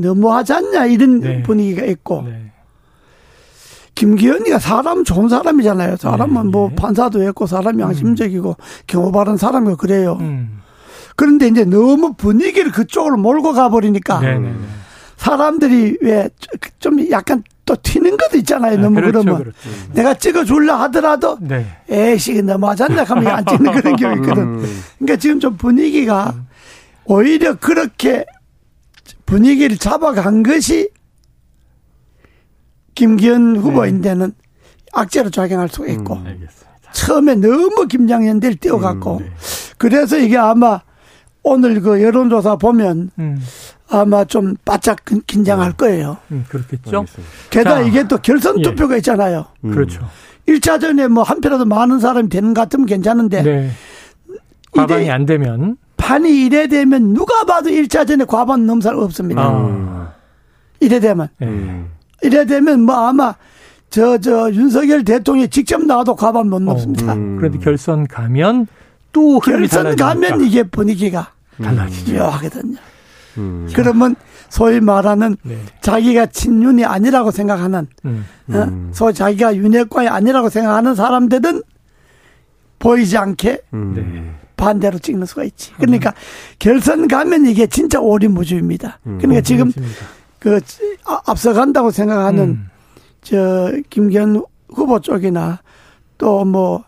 너무하지 0.00 0.52
않냐 0.52 0.86
이런 0.86 1.20
네. 1.20 1.42
분위기가 1.42 1.84
있고 1.86 2.22
네. 2.26 2.52
김기현이가 3.94 4.58
사람 4.58 5.04
좋은 5.04 5.28
사람이잖아요. 5.28 5.96
사람은 5.96 6.42
네. 6.44 6.48
뭐 6.50 6.68
네. 6.68 6.74
판사도 6.76 7.22
했고 7.22 7.46
사람이 7.46 7.78
음. 7.78 7.88
양심적이고 7.88 8.48
음. 8.50 8.64
경호 8.86 9.10
바른 9.12 9.36
사람이고 9.36 9.76
그래요. 9.76 10.18
음. 10.20 10.60
그런데 11.16 11.48
이제 11.48 11.64
너무 11.64 12.12
분위기를 12.14 12.70
그쪽으로 12.72 13.16
몰고 13.16 13.52
가버리니까 13.54 14.20
네, 14.20 14.38
네, 14.38 14.52
사람들이 15.16 15.96
왜 16.02 16.28
좀 16.78 17.10
약간 17.10 17.42
또 17.64 17.74
튀는 17.82 18.16
것도 18.16 18.36
있잖아요. 18.38 18.74
아, 18.78 18.80
너무 18.80 18.96
그렇죠, 18.96 19.20
그러면 19.22 19.42
그렇죠. 19.42 19.58
내가 19.92 20.14
찍어줄라 20.14 20.78
하더라도 20.82 21.36
네. 21.40 21.66
에이씨 21.90 22.42
너무하지 22.42 22.84
않나 22.84 23.02
하면 23.02 23.26
안 23.28 23.44
찍는 23.46 23.72
그런 23.72 23.96
경우 23.96 24.14
있거든. 24.16 24.42
음. 24.42 24.82
그러니까 24.98 25.16
지금 25.16 25.40
좀 25.40 25.56
분위기가 25.56 26.32
음. 26.36 26.46
오히려 27.06 27.54
그렇게 27.54 28.24
분위기를 29.26 29.76
잡아간 29.76 30.42
것이 30.42 30.88
김기현 32.94 33.56
후보인데는 33.56 34.28
네. 34.28 34.34
악재로 34.92 35.30
작용할 35.30 35.68
수가 35.68 35.88
있고 35.88 36.14
음, 36.14 36.46
처음에 36.92 37.34
너무 37.34 37.86
김장현대를 37.86 38.56
띄워갖고 38.56 39.18
음, 39.18 39.24
네. 39.24 39.30
그래서 39.76 40.16
이게 40.16 40.38
아마 40.38 40.80
오늘 41.42 41.80
그 41.80 42.02
여론조사 42.02 42.56
보면 42.56 43.10
음. 43.18 43.42
아마 43.88 44.24
좀 44.24 44.56
바짝 44.64 44.98
긴장할 45.26 45.72
네. 45.72 45.76
거예요. 45.76 46.16
음, 46.32 46.44
그렇겠죠. 46.48 47.04
게다가 47.50 47.76
자, 47.76 47.82
이게 47.82 48.08
또 48.08 48.16
결선 48.18 48.58
예. 48.60 48.62
투표가 48.62 48.94
예. 48.94 48.98
있잖아요. 48.98 49.44
음. 49.64 49.70
그렇죠. 49.72 50.08
1차전에 50.48 51.08
뭐 51.08 51.22
한 51.24 51.40
표라도 51.40 51.64
많은 51.66 51.98
사람이 52.00 52.28
되는 52.28 52.54
것 52.54 52.62
같으면 52.62 52.86
괜찮은데 52.86 53.42
네. 53.42 53.70
과반이 54.72 55.10
안 55.10 55.26
되면 55.26 55.76
판이 55.96 56.44
이래 56.44 56.66
되면 56.68 57.14
누가 57.14 57.44
봐도 57.44 57.70
1차전에 57.70 58.26
과반 58.26 58.66
사람 58.80 59.00
없습니다. 59.00 59.42
아. 59.42 60.12
이래 60.80 61.00
되면. 61.00 61.28
음. 61.42 61.90
이래 62.22 62.44
되면 62.44 62.82
뭐 62.82 62.94
아마 62.94 63.34
저, 63.90 64.18
저, 64.18 64.50
윤석열 64.52 65.04
대통령이 65.04 65.48
직접 65.48 65.82
나와도 65.82 66.16
과반 66.16 66.48
못 66.48 66.60
넘습니다. 66.60 67.12
어, 67.12 67.16
음. 67.16 67.36
그런데 67.38 67.58
결선 67.58 68.06
가면 68.06 68.66
또 69.12 69.38
결선 69.40 69.96
가면 69.96 70.42
이게 70.42 70.62
분위기가 70.64 71.32
달라지죠. 71.62 72.22
하거든요. 72.22 72.76
음. 73.38 73.68
그러면 73.74 74.16
소위 74.48 74.80
말하는 74.80 75.36
네. 75.42 75.58
자기가 75.80 76.26
친윤이 76.26 76.84
아니라고 76.84 77.30
생각하는, 77.30 77.86
음. 78.04 78.26
어? 78.50 78.56
음. 78.58 78.90
소위 78.92 79.14
자기가 79.14 79.56
윤핵관이 79.56 80.08
아니라고 80.08 80.48
생각하는 80.48 80.94
사람들은 80.94 81.62
보이지 82.78 83.16
않게 83.16 83.62
음. 83.74 83.94
네. 83.94 84.45
반대로 84.56 84.98
찍는 84.98 85.26
수가 85.26 85.44
있지. 85.44 85.72
그러니까 85.74 86.14
결선 86.58 87.08
가면 87.08 87.46
이게 87.46 87.66
진짜 87.66 88.00
오리무주입니다. 88.00 89.00
음. 89.06 89.18
그러니까 89.18 89.42
지금 89.42 89.72
그 90.38 90.60
아, 91.04 91.20
앞서간다고 91.26 91.90
생각하는 91.90 92.42
음. 92.42 92.66
저 93.22 93.72
김기현 93.90 94.42
후보 94.68 95.00
쪽이나 95.00 95.60
또 96.18 96.44
뭐 96.44 96.84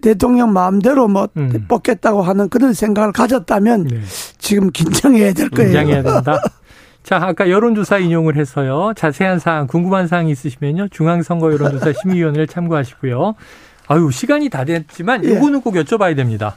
대통령 0.00 0.52
마음대로 0.52 1.08
뭐 1.08 1.28
음. 1.36 1.64
뽑겠다고 1.68 2.22
하는 2.22 2.48
그런 2.48 2.72
생각을 2.72 3.12
가졌다면 3.12 3.84
네. 3.84 4.00
지금 4.38 4.70
긴장해야 4.70 5.32
될 5.32 5.50
거예요. 5.50 5.70
긴장해야 5.72 6.02
된다. 6.02 6.40
자, 7.02 7.16
아까 7.16 7.48
여론조사 7.48 7.98
인용을 7.98 8.36
해서요. 8.36 8.92
자세한 8.94 9.38
사항, 9.38 9.66
궁금한 9.66 10.06
사항 10.06 10.28
있으시면요. 10.28 10.88
중앙선거 10.88 11.52
여론조사 11.52 11.92
심의위원회를 12.02 12.46
참고하시고요. 12.46 13.34
아유, 13.88 14.10
시간이 14.10 14.50
다 14.50 14.64
됐지만 14.64 15.24
예. 15.24 15.30
요거는 15.30 15.62
꼭 15.62 15.74
여쭤봐야 15.74 16.14
됩니다. 16.14 16.54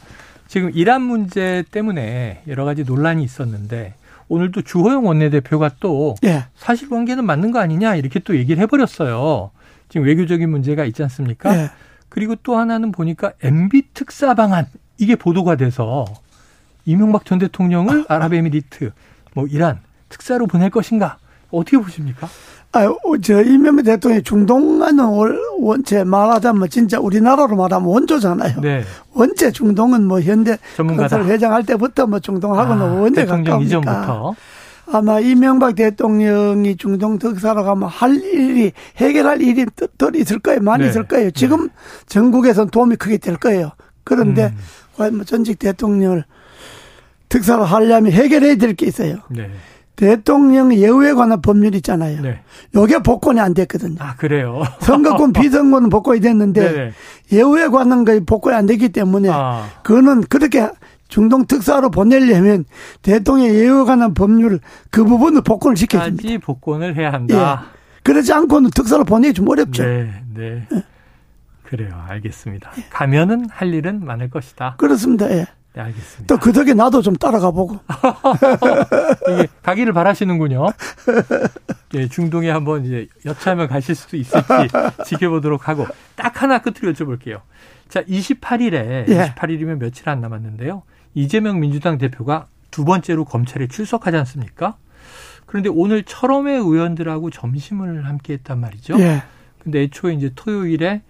지금 0.48 0.70
이란 0.74 1.02
문제 1.02 1.64
때문에 1.72 2.44
여러 2.48 2.66
가지 2.66 2.84
논란이 2.84 3.24
있었는데 3.24 3.96
오늘도 4.28 4.64
주호영 4.64 5.06
원내대표가 5.06 5.72
또 5.80 6.16
예. 6.26 6.46
사실관계는 6.56 7.26
맞는 7.26 7.52
거 7.52 7.60
아니냐 7.60 7.96
이렇게 7.96 8.20
또 8.20 8.36
얘기를 8.36 8.62
해버렸어요. 8.64 9.52
지금 9.88 10.06
외교적인 10.06 10.50
문제가 10.50 10.84
있지 10.86 11.04
않습니까? 11.04 11.58
예. 11.58 11.70
그리고 12.10 12.36
또 12.44 12.58
하나는 12.58 12.92
보니까 12.92 13.32
MB 13.42 13.94
특사 13.94 14.34
방안 14.34 14.66
이게 14.98 15.16
보도가 15.16 15.56
돼서 15.56 16.06
이명박 16.86 17.26
전 17.26 17.40
대통령을 17.40 18.06
아. 18.10 18.16
아랍에미리트 18.16 18.92
뭐 19.34 19.48
이란 19.48 19.80
특사로 20.10 20.48
보낼 20.48 20.70
것인가 20.70 21.18
어떻게 21.50 21.78
보십니까? 21.78 22.28
아, 22.74 22.88
저 23.22 23.42
이명박 23.44 23.84
대통령이 23.84 24.24
중동하는 24.24 25.04
원체 25.60 26.04
말하자면 26.06 26.70
진짜 26.70 27.00
우리나라로 27.00 27.56
말하면 27.56 27.88
원조잖아요. 27.90 28.62
네. 28.62 28.84
원체 29.14 29.52
중동은 29.52 30.06
뭐 30.06 30.22
현대 30.22 30.58
건설 30.78 31.26
회장할 31.26 31.66
때부터 31.66 32.08
뭐 32.08 32.20
중동하고는 32.20 32.82
아, 32.82 32.94
원제 33.02 33.26
가까우니까. 33.26 33.60
이전부터. 33.62 34.36
아마 34.94 35.20
이명박 35.20 35.76
대통령이 35.76 36.76
중동 36.78 37.18
특사로 37.18 37.64
가면 37.64 37.88
할 37.90 38.16
일이 38.16 38.72
해결할 38.98 39.42
일이 39.42 39.66
덜 39.98 40.16
있을 40.16 40.40
거예요. 40.40 40.60
많이 40.62 40.84
네. 40.84 40.90
있을 40.90 41.08
거예요. 41.08 41.26
네. 41.26 41.32
지금 41.32 41.68
네. 41.68 41.74
전국에선 42.08 42.70
도움이 42.70 42.96
크게 42.98 43.18
될 43.18 43.38
거예요. 43.38 43.72
그런데 44.04 44.46
음. 44.46 44.58
과연 44.98 45.16
뭐 45.16 45.24
전직 45.26 45.60
대통령을 45.60 46.26
특사로 47.30 47.64
하려면 47.64 48.12
해결해야 48.12 48.56
될 48.56 48.74
게 48.76 48.86
있어요. 48.88 49.18
네. 49.30 49.50
대통령 49.96 50.74
예우에 50.74 51.14
관한 51.14 51.42
법률 51.42 51.76
있잖아요. 51.76 52.22
네. 52.22 52.42
요게 52.76 53.00
복권이 53.00 53.40
안 53.40 53.54
됐거든요. 53.54 53.98
아, 54.00 54.16
그래요? 54.16 54.64
선거권, 54.82 55.34
비선거는 55.34 55.90
복권이 55.90 56.20
됐는데 56.22 56.72
네네. 56.72 56.92
예우에 57.34 57.68
관한 57.68 58.04
거 58.06 58.20
복권이 58.26 58.56
안 58.56 58.66
됐기 58.66 58.90
때문에 58.90 59.30
아. 59.32 59.68
그거는 59.84 60.22
그렇게 60.24 60.70
중동 61.08 61.46
특사로 61.46 61.92
보내려면 61.92 62.66
대통령 63.02 63.54
예우에 63.54 63.84
관한 63.84 64.14
법률 64.14 64.60
그 64.90 65.04
부분을 65.04 65.42
복권을 65.42 65.76
시켜야 65.78 66.06
됩니다. 66.06 66.46
복권을 66.46 66.96
해야 66.96 67.12
한다. 67.12 67.66
예. 67.68 67.82
그러지 68.04 68.34
않고는 68.34 68.72
특사로 68.72 69.04
보내기 69.04 69.34
좀 69.34 69.48
어렵죠. 69.50 69.84
네, 69.84 70.24
네. 70.34 70.68
예. 70.74 70.84
그래요. 71.64 71.92
알겠습니다. 72.08 72.72
예. 72.78 72.86
가면은 72.90 73.46
할 73.50 73.74
일은 73.74 74.04
많을 74.06 74.30
것이다. 74.30 74.76
그렇습니다. 74.78 75.30
예. 75.32 75.48
네, 75.74 75.82
알겠습니다. 75.82 76.36
또 76.36 76.40
그 76.40 76.52
덕에 76.52 76.74
나도 76.74 77.02
좀 77.02 77.16
따라가 77.16 77.52
보고. 77.52 77.80
이게 79.32 79.48
가기를 79.64 79.94
바라시는군요. 79.94 80.68
예, 81.94 82.08
중동에 82.08 82.50
한번 82.50 82.86
이제 82.86 83.08
여차하면 83.26 83.68
가실 83.68 83.96
수도 83.96 84.18
있을지 84.18 84.48
지켜보도록 85.06 85.68
하고 85.68 85.86
딱 86.16 86.42
하나 86.42 86.60
끝으로 86.60 86.94
여쭤볼게요. 86.94 87.42
자, 87.88 88.02
28일에 88.04 89.10
예. 89.10 89.34
28일이면 89.36 89.78
며칠 89.80 90.10
안 90.10 90.22
남았는데요. 90.22 90.84
이재명 91.14 91.60
민주당 91.60 91.98
대표가 91.98 92.48
두 92.70 92.86
번째로 92.86 93.26
검찰에 93.26 93.68
출석하지 93.68 94.16
않습니까? 94.18 94.78
그런데 95.46 95.70
오늘 95.70 96.04
철험회 96.04 96.54
의원들하고 96.54 97.30
점심을 97.30 98.06
함께 98.06 98.34
했단 98.34 98.60
말이죠. 98.60 98.98
예. 99.00 99.24
근데 99.60 99.82
애초에 99.82 100.14
이제 100.14 100.32
토요일에 100.36 101.02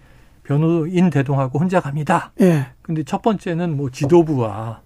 변호인 0.44 1.10
대동하고 1.10 1.58
혼자 1.58 1.80
갑니다. 1.80 2.32
예. 2.40 2.68
근데 2.82 3.02
첫 3.04 3.22
번째는 3.22 3.76
뭐 3.76 3.90
지도부와 3.90 4.80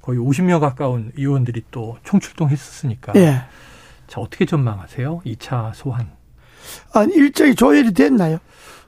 거의 0.00 0.18
50명 0.18 0.60
가까운 0.60 1.12
의원들이 1.16 1.64
또 1.70 1.98
총출동했었으니까. 2.04 3.12
예. 3.16 3.42
자, 4.06 4.20
어떻게 4.20 4.44
전망하세요? 4.44 5.22
2차 5.24 5.72
소환. 5.74 6.10
아, 6.92 7.04
일정이 7.04 7.54
조율이 7.54 7.92
됐나요? 7.92 8.38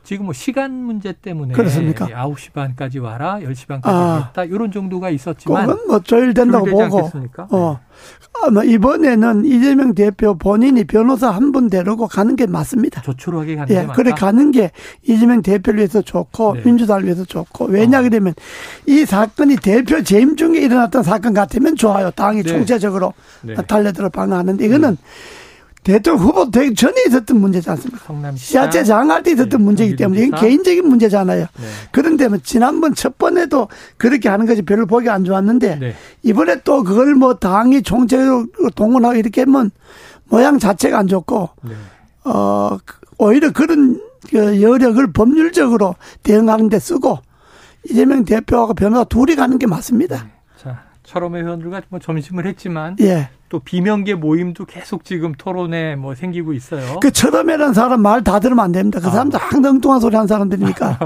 지금 0.06 0.26
뭐 0.26 0.32
시간 0.32 0.70
문제 0.72 1.12
때문에 1.12 1.52
그렇습니까? 1.52 2.06
9시 2.06 2.52
반까지 2.52 3.00
와라, 3.00 3.40
10시 3.42 3.66
반까지 3.66 3.92
아, 3.96 4.26
했다. 4.28 4.44
이런 4.44 4.70
정도가 4.70 5.10
있었지만 5.10 5.66
그건 5.66 5.86
뭐 5.88 5.98
조율된다고 5.98 6.64
보고. 6.66 6.82
않겠습니까? 6.98 7.48
어. 7.50 7.80
아마 8.44 8.62
이번에는 8.62 9.44
이재명 9.46 9.94
대표 9.94 10.36
본인이 10.38 10.84
변호사 10.84 11.30
한 11.30 11.50
분 11.50 11.68
데리고 11.68 12.06
가는 12.06 12.36
게 12.36 12.46
맞습니다. 12.46 13.00
조촐하게 13.02 13.56
가는 13.56 13.70
예, 13.74 13.80
게 13.80 13.86
맞다. 13.86 13.92
그래 13.94 14.10
가는 14.12 14.50
게 14.52 14.70
이재명 15.02 15.42
대표를 15.42 15.78
위해서 15.78 16.02
좋고 16.02 16.54
네. 16.54 16.62
민주당을 16.64 17.04
위해서 17.04 17.24
좋고 17.24 17.64
왜냐 17.66 17.98
어. 18.00 18.02
그러면 18.02 18.34
이 18.86 19.04
사건이 19.04 19.56
대표 19.56 20.02
재임 20.04 20.36
중에 20.36 20.58
일어났던 20.60 21.02
사건 21.02 21.34
같으면 21.34 21.74
좋아요. 21.74 22.10
당이 22.12 22.42
네. 22.44 22.48
총체적으로 22.48 23.12
네. 23.42 23.54
달려들어 23.54 24.08
방어하는데 24.10 24.64
이거는 24.64 24.90
음. 24.90 24.96
대통령 25.86 26.26
후보 26.26 26.50
되기 26.50 26.74
전에 26.74 27.04
있었던 27.06 27.40
문제지 27.40 27.70
않습니까? 27.70 28.32
시야채 28.34 28.82
장할 28.82 29.22
때 29.22 29.30
있었던 29.30 29.60
네, 29.60 29.64
문제이기 29.64 29.94
때문에 29.94 30.22
이건 30.22 30.40
개인적인 30.40 30.84
문제잖아요. 30.84 31.42
네. 31.42 31.66
그런데 31.92 32.26
뭐 32.26 32.38
지난번 32.42 32.92
첫 32.92 33.16
번에도 33.18 33.68
그렇게 33.96 34.28
하는 34.28 34.46
것이 34.46 34.62
별로 34.62 34.84
보기 34.86 35.08
안 35.08 35.24
좋았는데 35.24 35.76
네. 35.76 35.94
이번에 36.24 36.60
또 36.64 36.82
그걸 36.82 37.14
뭐 37.14 37.34
당이 37.34 37.82
총재로 37.82 38.46
동원하고 38.74 39.14
이렇게 39.14 39.42
하면 39.42 39.70
모양 40.24 40.58
자체가 40.58 40.98
안 40.98 41.06
좋고 41.06 41.50
네. 41.62 41.74
어 42.24 42.76
오히려 43.18 43.52
그런 43.52 44.00
그 44.28 44.60
여력을 44.60 45.12
법률적으로 45.12 45.94
대응하는 46.24 46.68
데 46.68 46.80
쓰고 46.80 47.20
이재명 47.88 48.24
대표하고 48.24 48.74
변호사 48.74 49.04
둘이 49.04 49.36
가는 49.36 49.56
게 49.56 49.68
맞습니다. 49.68 50.26
철험의 51.06 51.42
의원들과 51.42 51.82
뭐 51.88 51.98
점심을 52.00 52.46
했지만 52.46 52.96
예. 53.00 53.30
또 53.48 53.60
비명계 53.60 54.14
모임도 54.16 54.64
계속 54.66 55.04
지금 55.04 55.32
토론에 55.32 55.96
뭐 55.96 56.14
생기고 56.14 56.52
있어요. 56.52 56.98
그 57.00 57.10
처럼이라는 57.12 57.72
사람 57.74 58.02
말 58.02 58.22
다 58.22 58.40
들으면 58.40 58.64
안 58.64 58.72
됩니다. 58.72 58.98
그 59.00 59.08
사람들 59.08 59.40
아. 59.40 59.44
항상 59.44 59.72
엉뚱한 59.76 60.00
소리 60.00 60.16
하는 60.16 60.26
사람들이니까. 60.26 60.98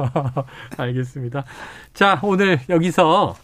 알겠습니다. 0.78 1.44
자, 1.92 2.18
오늘 2.22 2.58
여기서 2.68 3.36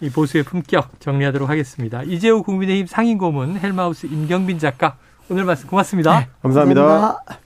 이 0.00 0.10
보수의 0.10 0.44
품격 0.44 1.00
정리하도록 1.00 1.48
하겠습니다. 1.48 2.02
이재호 2.04 2.42
국민의힘 2.44 2.86
상임고문 2.86 3.58
헬마우스 3.58 4.06
임경빈 4.06 4.58
작가 4.58 4.96
오늘 5.28 5.44
말씀 5.44 5.68
고맙습니다. 5.68 6.20
네, 6.20 6.28
감사합니다. 6.42 6.82
감사합니다. 6.82 7.45